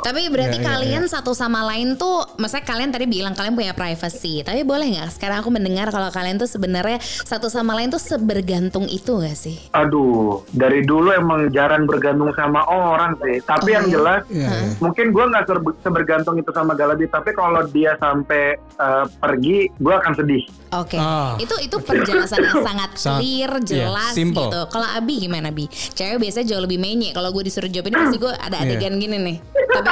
[0.00, 4.40] Tapi berarti iya, kalian satu sama lain tuh, maksudnya kalian tadi bilang kalian punya privacy.
[4.40, 5.10] Tapi boleh nggak?
[5.12, 9.58] Sekarang aku mendengar kalau kalian tuh sebenarnya satu sama lain tuh sebergantung itu gak sih?
[9.72, 13.42] Aduh, dari dulu emang jarang bergantung sama orang sih.
[13.42, 13.92] Tapi Oh, yang iya?
[13.92, 14.70] jelas, Iya, iya.
[14.78, 15.44] mungkin gua nggak
[15.80, 17.06] sebergantung itu sama Galabi.
[17.06, 20.42] Tapi kalau dia sampai eh, pergi, gua akan sedih.
[20.70, 21.34] Oke, Ah.
[21.36, 24.46] itu itu penjelasan yang sangat clear, iya, jelas simple.
[24.46, 24.60] gitu.
[24.70, 25.66] Kalau Abi gimana Bi?
[25.66, 27.10] Cewek biasanya jauh lebih menye.
[27.10, 29.36] Kalau gue disuruh jawab ini pasti gue ada adegan gini nih.
[29.50, 29.88] Tapi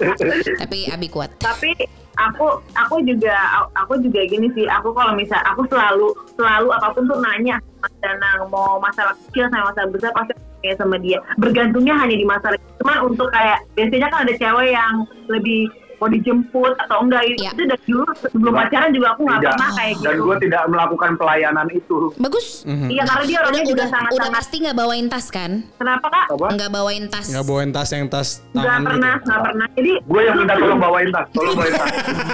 [0.62, 1.30] tapi Abi kuat.
[1.42, 1.74] tapi
[2.20, 3.34] aku aku juga
[3.74, 4.68] aku juga gini sih.
[4.68, 9.48] Aku kalau misal aku selalu selalu apa pun tuh nanya Mas Danang mau masalah kecil
[9.50, 10.32] sama masalah besar pasti
[10.62, 11.18] kayak sama dia.
[11.40, 14.94] Bergantungnya hanya di masalah cuman untuk kayak biasanya kan ada cewek yang
[15.30, 15.70] lebih
[16.02, 17.50] mau dijemput atau enggak Iya.
[17.52, 18.66] itu dari dulu sebelum Enggak.
[18.66, 19.52] pacaran juga aku nggak Tidak.
[19.52, 21.96] pernah kayak Dan gitu gue tidak melakukan pelayanan itu.
[22.16, 22.46] Bagus.
[22.64, 22.88] Mhm.
[22.88, 25.50] iya karena dia Udah orangnya juga udah sangat udah sangat pasti nggak bawain tas kan?
[25.72, 26.26] kenapa kak?
[26.34, 27.26] Nggak bawain tas.
[27.28, 29.24] Nggak bawain tas yang tas nggak tangan pernah gitu.
[29.24, 31.90] nggak pernah jadi Gue yang minta tolong bawain tas, tolong bawain tas.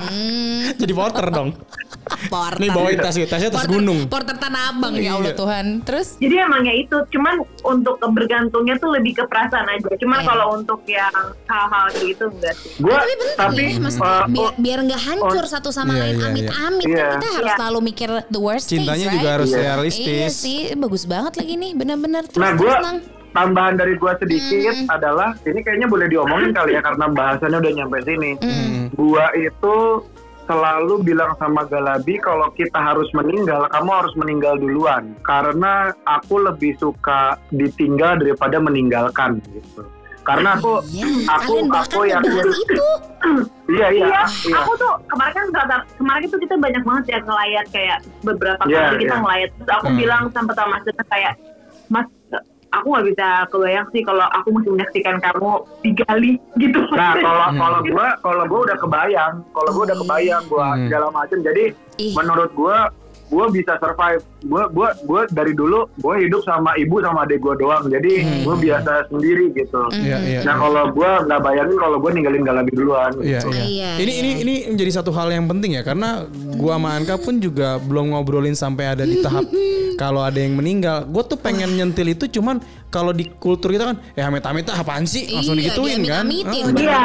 [0.09, 1.49] Hmm, Jadi porter dong.
[2.27, 2.59] Porter.
[2.59, 4.01] Nih bawain tas ya, tasnya tas Porter- gunung.
[4.07, 5.37] Porter tanah abang ya Allah Iya.
[5.37, 5.67] Tuhan.
[5.83, 10.27] Terus jadi emangnya itu cuman untuk bergantungnya tuh lebih ke perasaan aja cuman Iya.
[10.27, 14.53] kalau untuk yang hal-hal gitu enggak sih Gue tapi penting tapi ya, maksudnya eh, biar
[14.59, 17.09] biar nggak hancur oh, satu sama iya, lain iya, amit-amit kan iya.
[17.15, 17.57] kita harus Iya.
[17.57, 19.35] selalu mikir the worst Cintanya case, juga right?
[19.35, 19.57] harus Iya.
[19.59, 20.33] Iya realistis.
[20.35, 22.99] sih, bagus banget lagi nih, benar-benar terus Nah, gua- Nang.
[23.29, 24.87] tambahan dari gue sedikit Hmm.
[24.91, 28.31] adalah ini kayaknya boleh diomongin kali ya karena bahasannya udah nyampe sini.
[28.37, 28.89] Hmm.
[28.91, 29.75] Gua itu
[30.49, 35.13] selalu bilang sama Galabi kalau kita harus meninggal, kamu harus meninggal duluan.
[35.21, 35.73] Karena
[36.03, 39.85] aku lebih suka ditinggal daripada meninggalkan gitu.
[40.25, 42.53] Karena aku Iya, aku kalian bahkan aku yang itu.
[43.71, 44.57] iya iya Iya, iya.
[44.61, 48.81] aku tuh kemarin kan kata- kemarin itu kita banyak banget ya ngelayat kayak beberapa Iya,
[48.83, 49.23] kali kita iya.
[49.25, 49.49] ngelayat.
[49.55, 49.97] Terus aku Hmm.
[49.97, 51.33] bilang sama Mas Dana kayak,
[51.89, 52.07] Mas,
[52.69, 55.51] aku nggak bisa kebayang sih kalau aku mesti menyaksikan kamu
[55.81, 56.81] digali gitu.
[56.93, 57.59] Nah kalau Hmm.
[57.59, 60.85] kalau gua kalau gua udah kebayang, kalau gua udah kebayang gua Hmm.
[60.87, 61.39] segala macam.
[61.41, 61.65] Jadi
[61.99, 62.13] Ih.
[62.13, 62.93] menurut gua
[63.29, 64.21] gua bisa survive.
[64.45, 67.85] Gua gua gua dari dulu gua hidup sama ibu sama adik gua doang.
[67.87, 68.43] Jadi Hmm.
[68.43, 69.83] gua biasa sendiri gitu.
[69.93, 70.41] Iya, iya.
[70.43, 73.13] Nah kalau gua nggak bayangin kalau gua ninggalin Galabi duluan.
[73.21, 73.49] Iya, gitu.
[73.53, 73.65] iya.
[73.69, 74.21] Iya, Ini iya.
[74.21, 76.25] ini ini menjadi satu hal yang penting ya karena
[76.57, 79.45] gua sama Anka pun juga belum ngobrolin sampai ada di tahap
[80.01, 81.03] kalau ada yang meninggal.
[81.05, 85.05] Gue tuh pengen nyentil itu cuman kalau di kultur kita kan ya amit-amit ah, apaan
[85.05, 86.25] sih langsung Iya, digituin kan.
[86.25, 86.99] Ah, Iya.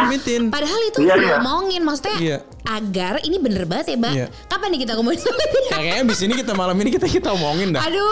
[0.47, 1.35] Padahal itu Iya, iya.
[1.37, 2.37] ngomongin maksudnya Iya.
[2.63, 4.13] agar ini bener banget ya, Mbak.
[4.15, 4.27] Iya.
[4.47, 5.31] Kapan nih kita ngomongin ini?
[5.63, 7.83] Ya, kayaknya di sini kita malam ini kita kita omongin dah.
[7.83, 8.07] Aduh,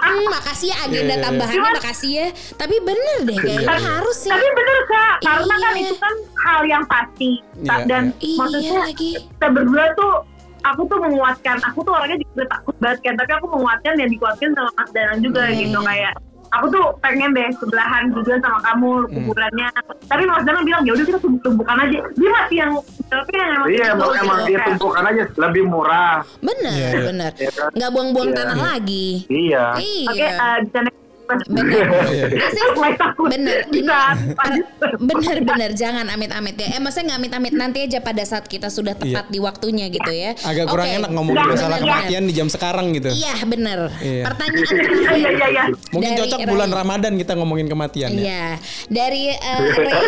[0.00, 1.24] hmm, makasih ya agenda Iya, iya, iya.
[1.28, 2.26] tambahannya makasih ya.
[2.54, 4.32] Tapi bener deh kayaknya harus sih.
[4.32, 5.84] Tapi bener kak, karena kan Iya.
[5.84, 7.30] itu kan hal yang pasti.
[7.58, 8.38] Iya, Dan iya.
[8.38, 9.10] maksudnya Iya lagi.
[9.20, 10.12] kita berdua tuh,
[10.62, 11.56] aku tuh menguatkan.
[11.68, 15.20] Aku tuh orangnya juga takut banget kan, tapi aku menguatkan yang dikuatkan sama Mas Danang
[15.20, 15.84] juga Iya, gitu iya.
[15.84, 16.14] kayak.
[16.56, 19.12] Aku tuh pengen deh sebelahan juga sama kamu Hmm.
[19.12, 19.68] kuburannya.
[20.06, 21.98] Tapi Mas Danang bilang ya udah kita tumbuk-tumbukan aja.
[22.12, 22.72] Dia masih yang
[23.06, 26.16] tapi yang emang Iya emang gitu, emang dia tumpukan aja lebih murah.
[26.40, 27.00] Bener, Iya, iya.
[27.04, 27.30] bener.
[27.72, 28.36] Nggak buang-buang Iya.
[28.36, 29.06] tanah lagi.
[29.28, 29.64] Iya.
[29.76, 30.10] Iya.
[30.10, 30.78] Oke, eh, bisa
[31.26, 31.86] Bener.
[33.70, 34.00] Iya.
[34.98, 35.36] Bener.
[35.42, 36.76] Bener jangan amit-amit ya.
[36.76, 40.32] Eh maksudnya nggak amit-amit nanti aja pada saat kita sudah tepat di waktunya gitu ya.
[40.32, 40.46] Iya.
[40.46, 43.08] Agak kurang enak ngomongin Iya, masalah bener, kematian di jam sekarang gitu.
[43.10, 43.78] Iya bener.
[43.98, 44.22] Iya.
[44.24, 45.30] Pertanyaan Iya, terakhir.
[45.30, 45.64] iya, iya.
[45.92, 46.50] Mungkin Dari cocok Rai.
[46.50, 48.18] bulan Ramadan kita ngomongin kematian ya.
[48.18, 48.44] Iya,
[48.88, 50.04] dari eh, Rai,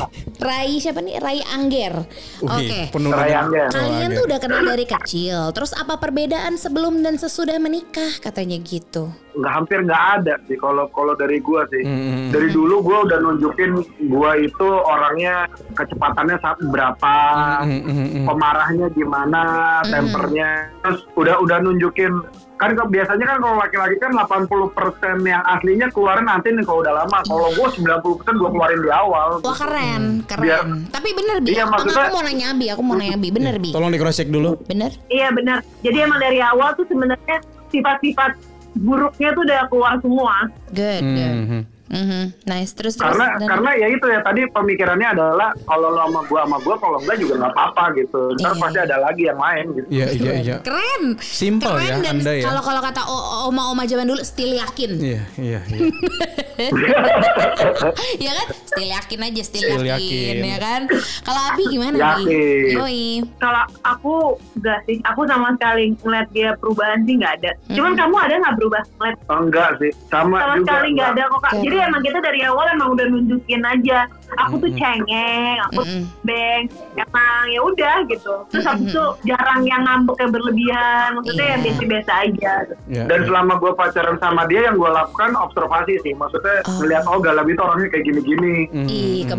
[0.48, 1.14] Rai siapa nih?
[1.18, 1.94] Rai Angger.
[2.42, 2.90] Oke.
[2.92, 3.40] dengan- ya.
[3.68, 4.16] Kalian Angger.
[4.16, 5.38] tuh udah kenal dari kecil.
[5.52, 9.12] Terus apa perbedaan sebelum dan sesudah menikah katanya gitu?
[9.32, 12.30] nggak hampir nggak ada sih kalau kalau dari gua sih Hmm.
[12.30, 13.70] dari dulu gua udah nunjukin
[14.06, 15.44] gua itu orangnya
[15.74, 17.14] kecepatannya saat berapa
[17.60, 18.24] Hmm, hmm, hmm.
[18.24, 19.42] pemarahnya gimana
[19.84, 22.22] tempernya terus udah udah nunjukin
[22.54, 24.70] kan biasanya kan kalau laki-laki kan 80%
[25.24, 27.98] yang aslinya keluarin nanti nih kalau udah lama kalau gua 90%
[28.32, 30.44] gua keluarin di awal Wah keren, keren.
[30.44, 31.50] Biar- Tapi bener bi.
[31.52, 33.28] Iya, maksudnya- aku mau nanya bi, aku mau nanya bi.
[33.28, 33.74] Bener bi.
[33.74, 34.54] Tolong di cross check dulu.
[34.62, 34.94] Bener.
[35.08, 35.58] Iya benar.
[35.80, 38.30] Jadi emang dari awal tuh sebenarnya sifat-sifat
[38.76, 40.34] buruknya tuh udah keluar semua.
[40.72, 41.36] Good, good.
[41.48, 41.62] Hmm,
[41.92, 42.00] hmm.
[42.02, 42.22] Mhm.
[42.44, 42.72] Nice.
[42.72, 43.04] Terus terus.
[43.06, 46.74] karena dan- karena ya itu ya tadi pemikirannya adalah kalau lo sama gua sama gua
[46.76, 50.06] kalau enggak juga nggak apa-apa gitu ntar Iya, pasti ada lagi yang lain gitu Iya,
[50.10, 50.56] iya, iya.
[50.60, 51.02] Keren.
[51.20, 52.44] Simple Keren ya, dan Anda ya.
[52.44, 53.02] Kalau kalau kata
[53.44, 54.90] oma-oma zaman dulu still yakin.
[54.96, 55.80] Iya, iya, iya.
[58.18, 58.46] ya kan?
[58.64, 60.36] Still yakin aja, still, Still yakin, yakin.
[60.44, 60.80] ya kan?
[61.22, 61.96] Kalau Abi gimana?
[61.96, 62.72] Yakin.
[62.72, 63.04] Yoi.
[63.36, 64.14] Kalau aku
[64.56, 67.50] enggak sih, aku sama sekali ngeliat dia perubahan sih nggak ada.
[67.68, 68.82] Cuman kamu ada nggak berubah?
[68.96, 71.52] Ngeliat enggak sih sama, sama juga sekali nggak ada kok kak.
[71.62, 74.06] Jadi emang kita dari awal emang udah nunjukin aja.
[74.38, 76.02] Aku tuh cengeng, aku Mm-mm.
[76.22, 76.64] beng,
[76.94, 78.34] emang ya udah gitu.
[78.48, 81.50] Terus habis itu jarang yang ngambek yang berlebihan, maksudnya Iya.
[81.50, 82.54] yang biasa-biasa aja.
[82.88, 83.26] Iya, dan iya.
[83.26, 86.78] selama gue pacaran sama dia yang gue lakukan observasi sih maksudnya Oh.
[86.78, 88.88] melihat oh Galam itu orangnya kayak gini-gini hmm.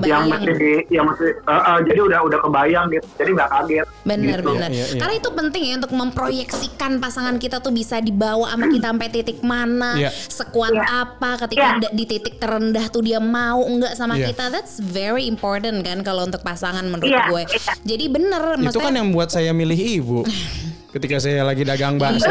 [0.03, 4.37] yang di yang mesti eh, eh, jadi udah udah kebayang gitu jadi nggak kaget Bener
[4.37, 4.49] gitu.
[4.49, 4.69] bener.
[4.69, 4.99] Iya, iya.
[4.99, 9.39] Karena itu penting ya untuk memproyeksikan pasangan kita tuh bisa dibawa sama kita sampai titik
[9.39, 10.11] mana, Iya.
[10.11, 10.83] sekuat Iya.
[11.07, 14.29] apa ketika da- di titik terendah tuh dia mau enggak sama Iya.
[14.29, 14.51] kita.
[14.51, 17.43] That's very important kan kalau untuk pasangan menurut Iya, gue.
[17.47, 17.73] iya.
[17.87, 20.19] Jadi bener Itu maksudnya kan yang buat saya milih ibu.
[20.93, 22.29] Ketika saya lagi dagang bakso.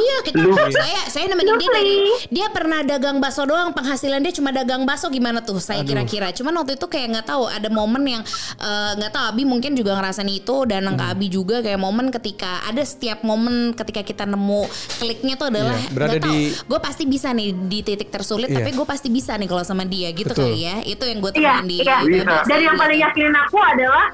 [0.00, 2.24] Iya, kita Lu- saya saya nemenin dia dari please.
[2.28, 5.58] dia pernah dagang bakso doang, penghasilan dia cuma dagang bakso gimana tuh?
[5.58, 6.32] Saya kira-kira.
[6.32, 8.22] Cuman waktu itu kayak nggak tahu ada momen yang
[8.56, 10.96] eh, nggak tahu Abi mungkin juga ngerasain itu dan Hmm.
[10.98, 14.64] Abi juga kayak momen ketika ada setiap momen ketika kita nemu
[14.96, 18.58] kliknya tuh adalah Iya, berada di- gue pasti bisa nih di titik tersulit Iya.
[18.58, 20.50] tapi gue pasti bisa nih kalau sama dia gitu Betul.
[20.50, 20.76] kali ya.
[20.82, 21.96] Itu yang gue Iya, temuin di iya.
[22.00, 22.36] Bisa.
[22.42, 24.06] Dan yang paling yakinin aku adalah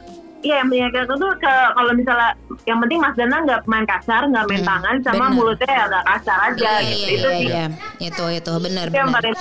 [0.47, 2.31] Iya, yang aku tuh ke kalau misalnya
[2.63, 5.35] yang penting Mas Dana nggak main kasar, nggak main Hmm, tangan, sama bener.
[5.35, 6.87] mulutnya agak kasar aja Iya, gitu.
[6.87, 7.67] iya, itu iya, sih iya.
[7.99, 9.35] Itu itu benar yang paling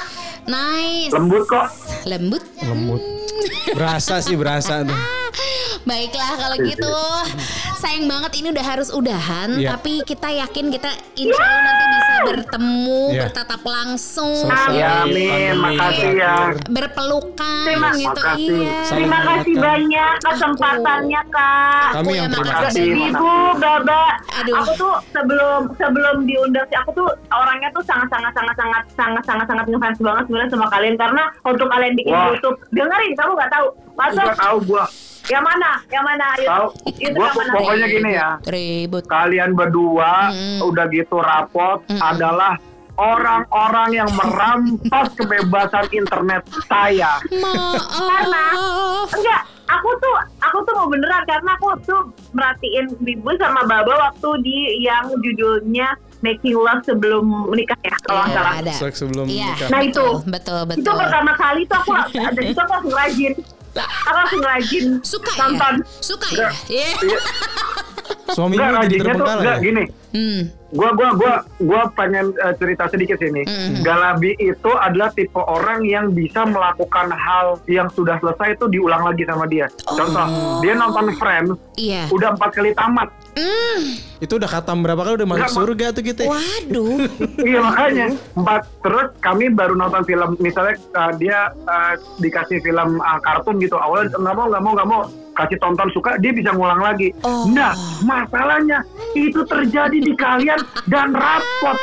[0.45, 1.14] Nice.
[1.14, 1.68] lembut kok
[2.03, 2.43] Lembut.
[2.60, 3.01] Lembut.
[3.74, 4.97] Berasa sih berasa tuh.
[5.84, 6.94] Baiklah kalau gitu
[7.78, 9.76] sayang banget ini udah harus udahan Iya.
[9.76, 13.22] tapi kita yakin kita insya Allah nanti bisa bertemu Iya.
[13.22, 14.82] bertatap langsung amin.
[14.82, 15.26] pandemi
[15.56, 16.36] Makasih ya.
[16.68, 18.50] berpelukan Terima gitu kasih.
[18.58, 18.80] iya.
[18.88, 21.88] Terima kasih banyak kesempatannya kak.
[21.94, 22.66] Kami yang terima makasih.
[22.66, 23.10] kasih.
[23.14, 24.04] Ibu, Baba,
[24.42, 24.54] Aduh.
[24.56, 29.24] aku tuh sebelum sebelum diundang sih aku tuh orangnya tuh sangat sangat sangat sangat sangat
[29.24, 32.34] sangat sangat ngefans banget sebenarnya sama kalian karena untuk kalian bikin Wah.
[32.34, 34.86] YouTube dengerin kamu nggak tahu masa tahu gua
[35.28, 35.72] yang mana?
[35.88, 36.26] Yang mana?
[36.34, 37.52] Ayo tahu itu gua yang mana?
[37.54, 38.30] pokoknya gini ya.
[38.44, 39.04] Ribut.
[39.06, 40.60] Kalian berdua Mm-mm.
[40.64, 42.00] udah gitu rapot Mm-mm.
[42.00, 42.54] adalah
[42.96, 47.20] orang-orang yang merampas kebebasan internet saya.
[48.00, 49.12] Maaf.
[49.12, 52.02] Enggak aku tuh aku tuh mau beneran karena aku tuh
[52.32, 55.90] merhatiin Bibu sama Baba waktu di yang judulnya
[56.22, 58.54] Making Love sebelum menikah ya kalau nggak Iya, salah.
[58.56, 58.74] ada.
[58.74, 59.70] Seks sebelum Iya, nikah.
[59.70, 60.06] Nah, itu.
[60.26, 61.92] betul betul itu pertama kali tuh aku
[62.30, 63.34] ada itu aku langsung rajin
[63.84, 67.20] aku langsung rajin suka nonton ya suka ya Iya.
[68.26, 69.42] Suaminya enggak jadi rajinnya tuh terbengkalai.
[69.42, 69.66] enggak ya?
[69.66, 69.84] gini
[70.16, 70.42] hmm.
[70.76, 73.42] gua gua gua gua pengen eh, cerita sedikit sini.
[73.46, 73.82] Mm-mm.
[73.82, 79.24] Galabi itu adalah tipe orang yang bisa melakukan hal yang sudah selesai itu diulang lagi
[79.26, 79.70] sama dia.
[79.86, 80.26] Contoh,
[80.62, 83.10] dia nonton Friends iya udah empat kali tamat.
[83.36, 84.00] Hmm.
[84.24, 86.24] Itu udah katam berapa kali udah masuk surga tuh kita.
[86.24, 87.04] waduh
[87.48, 88.08] iya makanya
[88.40, 88.62] empat.
[88.80, 93.76] Terus kami baru nonton film misalnya uh, dia uh, dikasih film uh, kartun gitu.
[93.76, 95.02] Awalnya nggak mau nggak mau nggak mau.
[95.36, 97.12] kasih tonton suka dia bisa ngulang lagi.
[97.28, 97.44] Oh.
[97.52, 97.76] Nah
[98.08, 98.80] masalahnya
[99.20, 101.76] itu terjadi di kalian dan rapot.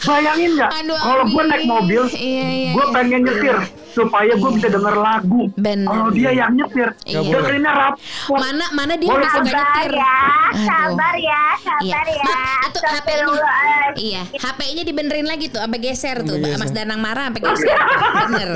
[0.00, 0.70] Bayangin nggak?
[0.74, 2.92] Aduh, Kalau gue naik mobil, Iya, iya, gue iya.
[2.92, 3.56] pengen nyetir
[3.90, 5.42] supaya gue bisa denger lagu.
[5.58, 7.20] Kalau dia yang nyetir, Iya.
[7.22, 8.00] dengerinnya rapot.
[8.32, 9.20] Mana mana dia Boleh.
[9.20, 9.92] nggak suka Sabar nyetir.
[9.92, 10.16] ya,
[10.48, 10.64] Aduh.
[10.64, 11.42] sabar ya,
[11.78, 11.92] Iya.
[11.92, 12.22] sabar ya.
[12.22, 12.32] Ma,
[12.62, 12.90] itu HP-nya.
[12.90, 14.00] Astagfirullahaladzim.
[14.00, 16.34] Iya, HP-nya dibenerin lagi tuh, sampai geser tuh.
[16.34, 16.76] Sampai Mas geser.
[16.78, 17.76] Danang marah sampai geser.
[18.22, 18.50] Bener.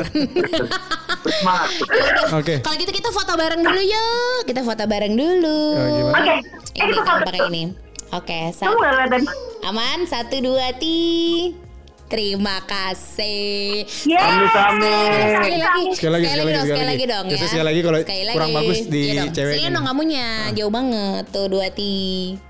[2.32, 2.54] Oke.
[2.60, 4.40] Kalau gitu kita foto bareng dulu yuk.
[4.44, 5.60] Kita foto bareng dulu.
[5.74, 6.08] Oh?
[6.10, 6.40] Oke, eh
[6.74, 7.62] Ini kita pakai ini.
[8.12, 9.22] Oke, Kamu satu.
[9.64, 11.63] Aman, satu dua tiga.
[12.04, 13.82] Terima kasih.
[14.04, 14.20] Yeay.
[14.20, 14.92] Sami-sami.
[15.26, 16.84] Sekali lagi, Sekali lagi, sekali lagi, dong, sekali lagi.
[16.84, 17.38] lagi dong ya.
[17.40, 18.58] sekali lagi kalau Sekali kurang lagi.
[18.60, 19.70] bagus di Iya Sini nih.
[19.70, 21.94] dong kamunya, jauh banget tuh dua ti.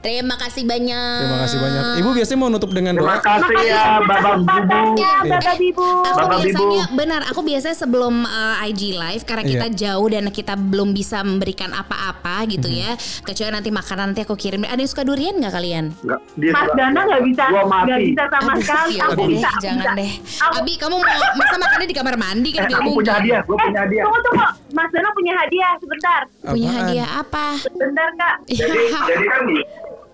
[0.00, 1.18] Terima kasih banyak.
[1.20, 1.82] Terima kasih banyak.
[1.96, 3.22] Ibu biasanya mau nutup dengan Terima doa.
[3.22, 4.80] kasih ya Babang Bubu.
[4.96, 5.86] Ya, Bapak Bibu.
[6.02, 6.94] Aku Bapak biasanya Bibu.
[6.94, 9.76] benar, aku biasanya sebelum uh, IG live karena kita Iya.
[9.86, 12.76] jauh dan kita belum bisa memberikan apa-apa gitu Mhm.
[12.76, 12.90] ya.
[13.22, 14.62] Kecuali nanti makanan nanti aku kirim.
[14.62, 15.84] Ada yang suka durian nggak kalian?
[16.02, 16.68] Mas.
[16.74, 17.86] Dana nggak bisa, Gua mati.
[17.86, 18.94] nggak bisa sama sekali.
[18.94, 19.92] ya Aku bisa, jangan bisa.
[19.94, 20.12] deh.
[20.40, 23.56] Aku- Abi, kamu mau masa makannya di kamar mandi kan Eh, aku punya hadiah, gue
[23.56, 24.04] punya hadiah.
[24.04, 26.78] Tunggu tunggu, Mas Dana punya hadiah sebentar, Punya Apaan?
[26.80, 27.46] hadiah apa?
[27.60, 28.36] sebentar kak.
[28.50, 29.62] Jadi, jadi kan nih.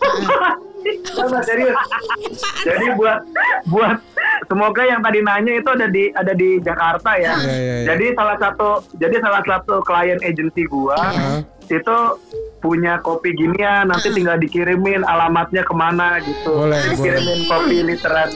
[1.07, 1.77] Sama serius.
[2.63, 3.21] Jadi buat
[3.67, 3.97] buat
[4.47, 7.35] semoga yang tadi nanya itu ada di ada di Jakarta ya.
[7.37, 7.87] Iya, iya, iya.
[7.89, 11.43] Jadi salah satu jadi salah satu klien agensi gua Iya.
[11.71, 11.97] itu
[12.59, 16.51] punya kopi ginian nanti tinggal dikirimin alamatnya ke mana gitu.
[16.53, 18.29] Boleh, Dikirimin kopi literan.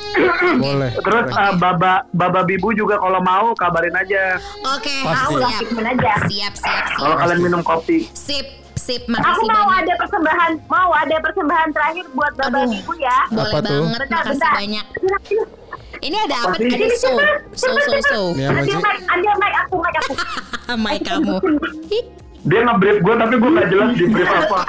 [0.56, 0.90] Boleh.
[0.96, 1.42] Terus boleh.
[1.42, 5.44] uh, baba baba bibu juga kalau mau kabarin aja Oke, langsungin
[5.84, 6.12] aja.
[6.24, 6.84] Siap, siap, siap.
[6.94, 8.06] kalau kalian minum kopi.
[8.14, 9.02] Sip, sip.
[9.02, 9.80] Aku Makasih mau banyak.
[9.80, 12.68] ada persembahan, mau ada persembahan terakhir buat Bapak Aduh.
[12.70, 13.18] Bibu ya.
[13.26, 13.80] Boleh Apa tuh?
[13.80, 14.52] banget, Bentar, makasih bentar.
[14.54, 14.86] banyak.
[15.96, 16.54] Ini ada apa?
[16.54, 17.12] Ada so,
[17.54, 18.20] so, so, so.
[18.34, 18.76] Ini apa Ambil sih?
[18.78, 20.12] mic, ambil mic aku, mic aku.
[20.84, 21.36] Mai kamu.
[22.44, 24.58] Dia nge-brief gue tapi gue gak jelas di brief apa.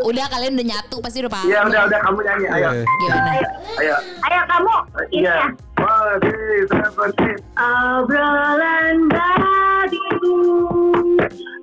[0.00, 1.46] Udah kalian udah nyatu pasti udah paham.
[1.46, 2.68] Iya udah udah kamu nyanyi ayo.
[2.70, 2.84] Iya.
[3.00, 3.30] Gimana?
[3.76, 3.96] Ayo.
[4.22, 4.74] Ayo kamu,
[5.08, 5.34] ini Iya.
[5.34, 5.46] ya.
[5.80, 10.36] Masih seperti Obrolan babibu,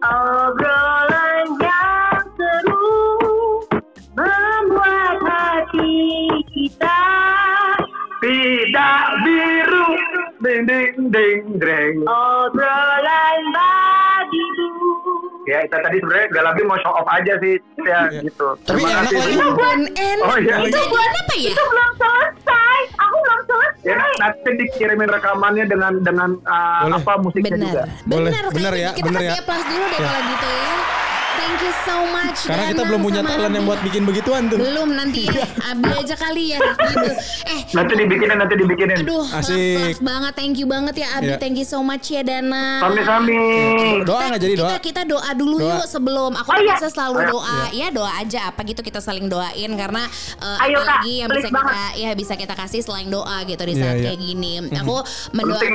[0.02, 3.62] obrolan yang seru,
[4.14, 7.02] membuat hati kita
[8.22, 9.88] tidak biru
[10.42, 12.02] ding ding ding dreng.
[12.06, 14.70] obrolan babibu.
[15.48, 18.48] Ya itu tadi sebenarnya gak lebih mau show off aja sih ya gitu.
[18.68, 19.20] Tapi Terima enak kasih.
[19.40, 19.88] lagi.
[19.96, 20.28] Enak.
[20.28, 20.56] Oh, iya.
[20.60, 21.52] Itu buat apa ya?
[21.56, 22.17] Itu belum selesai,
[23.88, 27.00] Ya, nanti dikirimin rekamannya dengan dengan uh, Boleh.
[27.00, 27.64] apa musiknya Benar.
[27.66, 27.84] juga.
[28.04, 28.30] Boleh.
[28.30, 29.40] Benar, Benar kayaknya ya, Kita benar kasih ya.
[29.40, 30.06] applause dulu deh Ya.
[30.06, 30.76] kalau gitu ya.
[31.38, 32.38] Thank you so much.
[32.44, 34.58] Karena kita Danang belum punya talent yang buat bikin begituan tuh.
[34.58, 35.46] Belum nanti ya.
[35.68, 37.08] Abi aja kali ya gitu.
[37.46, 38.96] Eh, Nanti dibikinin nanti dibikinin.
[38.98, 39.54] aduh, Asik.
[39.54, 40.32] love, love banget.
[40.34, 41.28] Thank you banget ya Abi.
[41.28, 41.38] Ya.
[41.38, 42.82] Thank you so much ya Dana.
[42.82, 43.42] Sami-sami.
[44.04, 44.70] Doa nggak jadi doa?
[44.70, 45.78] Kita, kita doa dulu Doa.
[45.78, 46.70] yuk sebelum aku Oh, tuh iya.
[46.74, 47.30] biasa selalu Ayo.
[47.30, 50.08] doa ya doa aja apa gitu kita saling doain karena
[50.40, 51.04] uh, Ayo, Kak.
[51.04, 54.06] apalagi yang bisa kita ya bisa kita kasih selain doa gitu di Iya, saat iya.
[54.10, 54.52] kayak gini.
[54.74, 54.96] Aku
[55.32, 55.72] mendoakan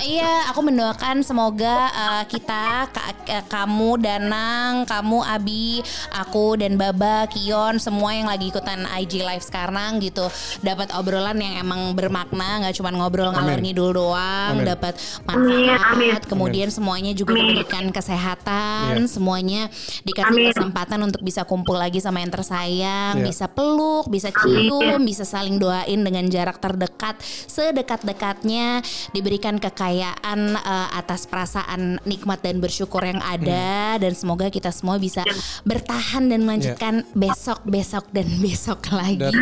[0.00, 5.80] iya aku mendoakan semoga uh, kita ka- ka- kamu Danang, kamu Abi,
[6.12, 10.28] aku dan Baba, Kion semua yang lagi ikutan IG live sekarang gitu
[10.60, 13.64] dapat obrolan yang emang bermakna nggak cuma ngobrol ngalor Amin.
[13.64, 14.66] ngidul doang Amin.
[14.68, 14.94] dapat
[15.24, 16.28] Amin, manfaat amin.
[16.28, 17.54] kemudian semuanya juga Amin.
[17.54, 19.08] diberikan kesehatan Iya.
[19.08, 19.62] semuanya
[20.02, 20.50] dikasih Amin.
[20.52, 23.24] kesempatan untuk bisa kumpul lagi sama yang tersayang Iya.
[23.24, 31.24] bisa peluk bisa cium bisa saling doain dengan jarak terdekat sedekat-dekatnya diberikan kekayaan eh, atas
[31.26, 35.22] perasaan nikmat dan bersyukur yang ada dan semoga kita semua bisa
[35.62, 39.32] bertahan dan melanjutkan besok besok dan besok lagi Dan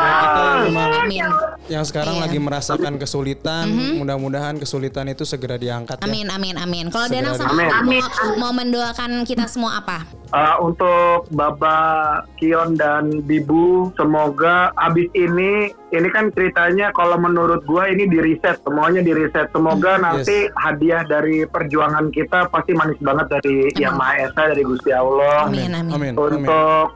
[0.00, 1.26] buat kita yang memang amin
[1.68, 2.22] yang sekarang Iya.
[2.24, 6.02] lagi merasakan kesulitan, mudah-mudahan kesulitan itu segera diangkat ya.
[6.02, 7.68] amin amin amin kalau Danang sama Amin.
[7.70, 8.02] kamu Amin.
[8.36, 11.78] mau mendoakan kita semua apa Uh, untuk Baba
[12.38, 18.58] Kion dan Bibu, semoga abis ini, ini kan ceritanya kalau menurut gua ini di reset,
[18.60, 19.50] semuanya di reset.
[19.50, 24.90] Semoga nanti hadiah dari perjuangan kita pasti manis banget dari Yang Maha Esa, dari Gusti
[24.90, 25.44] Allah.
[25.44, 26.12] amin amin, Amin.
[26.12, 26.12] Amin.
[26.14, 26.86] Untuk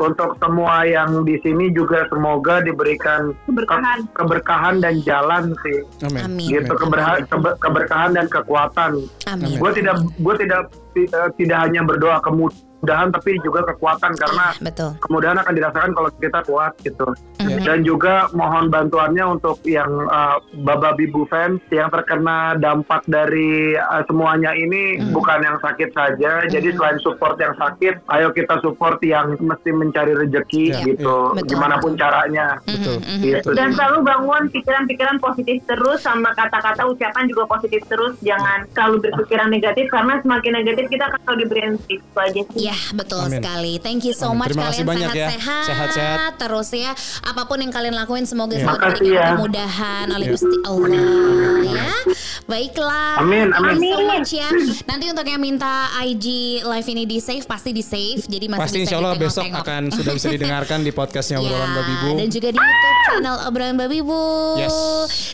[0.00, 3.98] untuk semua yang di sini juga semoga diberikan ke- Keberkahan.
[4.10, 5.84] keberkahan dan jalan sih.
[6.02, 6.24] Amin.
[6.24, 6.46] Amin.
[6.48, 8.96] Gitu keberha- kebe- keberkahan dan kekuatan.
[9.28, 12.16] amin Gue tidak gue tidak ti- eh, tidak hanya berdoa
[12.80, 17.06] kemudahan tapi juga kekuatan karena Iya, betul kemudahan akan dirasakan kalau kita kuat gitu.
[17.38, 17.60] Amin.
[17.60, 24.00] Dan juga mohon bantuannya untuk yang uh, Baba Bibu fans yang terkena dampak dari uh,
[24.04, 25.12] semuanya ini Hmm.
[25.12, 26.44] bukan yang sakit saja.
[26.46, 31.16] Jadi selain support yang sakit, ayo kita support yang mesti mencari rezeki Iya, gitu.
[31.30, 31.36] iya.
[31.36, 32.00] Betul, Gimana pun betul.
[32.00, 32.46] caranya.
[32.62, 32.96] Betul.
[32.98, 33.20] Mhm.
[33.20, 33.48] Gitu.
[33.52, 38.16] Dan selalu bangun pikiran-pikiran positif terus sama kata-kata ucapan juga positif terus.
[38.20, 42.62] Jangan selalu berpikiran negatif karena semakin negatif kita kalau diberikan tips itu aja sih.
[42.70, 43.34] Ya betul Amin.
[43.36, 43.72] sekali.
[43.76, 44.38] Thank you so Amin.
[44.38, 45.28] much Terima kalian kasih banyak ya.
[45.28, 45.64] sehat-sehat.
[45.66, 46.32] Sehat-sehat.
[46.38, 46.90] Terus ya
[47.20, 48.62] apa pun yang kalian lakuin semoga Ya.
[48.62, 49.26] selalu diberikan ya.
[49.32, 50.32] kemudahan oleh Ya.
[50.32, 50.88] Gusti Allah
[51.66, 51.90] ya.
[52.46, 53.10] Baiklah.
[53.18, 53.74] Amin, amin.
[53.74, 54.48] Thank you so much ya.
[54.84, 56.26] Nanti untuk yang minta IG
[56.60, 58.22] live ini di save pasti di save.
[58.24, 59.66] Jadi masih Pasti bisa insya Allah besok ditengok-tengok.
[59.66, 62.10] akan sudah bisa didengarkan di podcastnya obrolan Ya, babi bu.
[62.16, 64.22] Dan juga di YouTube channel obrolan babi bu.
[64.56, 64.76] Yes.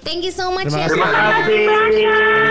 [0.01, 0.87] Thank you so much Terima ya.
[0.87, 0.97] kasih.
[0.97, 2.05] Terima kasih.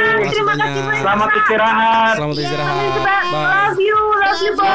[0.05, 0.95] Terima kasih banyak.
[0.95, 2.13] Selamat istirahat.
[2.15, 2.75] Selamat Ya, istirahat.
[2.75, 3.01] Love
[3.33, 3.77] Bye.
[3.79, 4.74] you, love you both.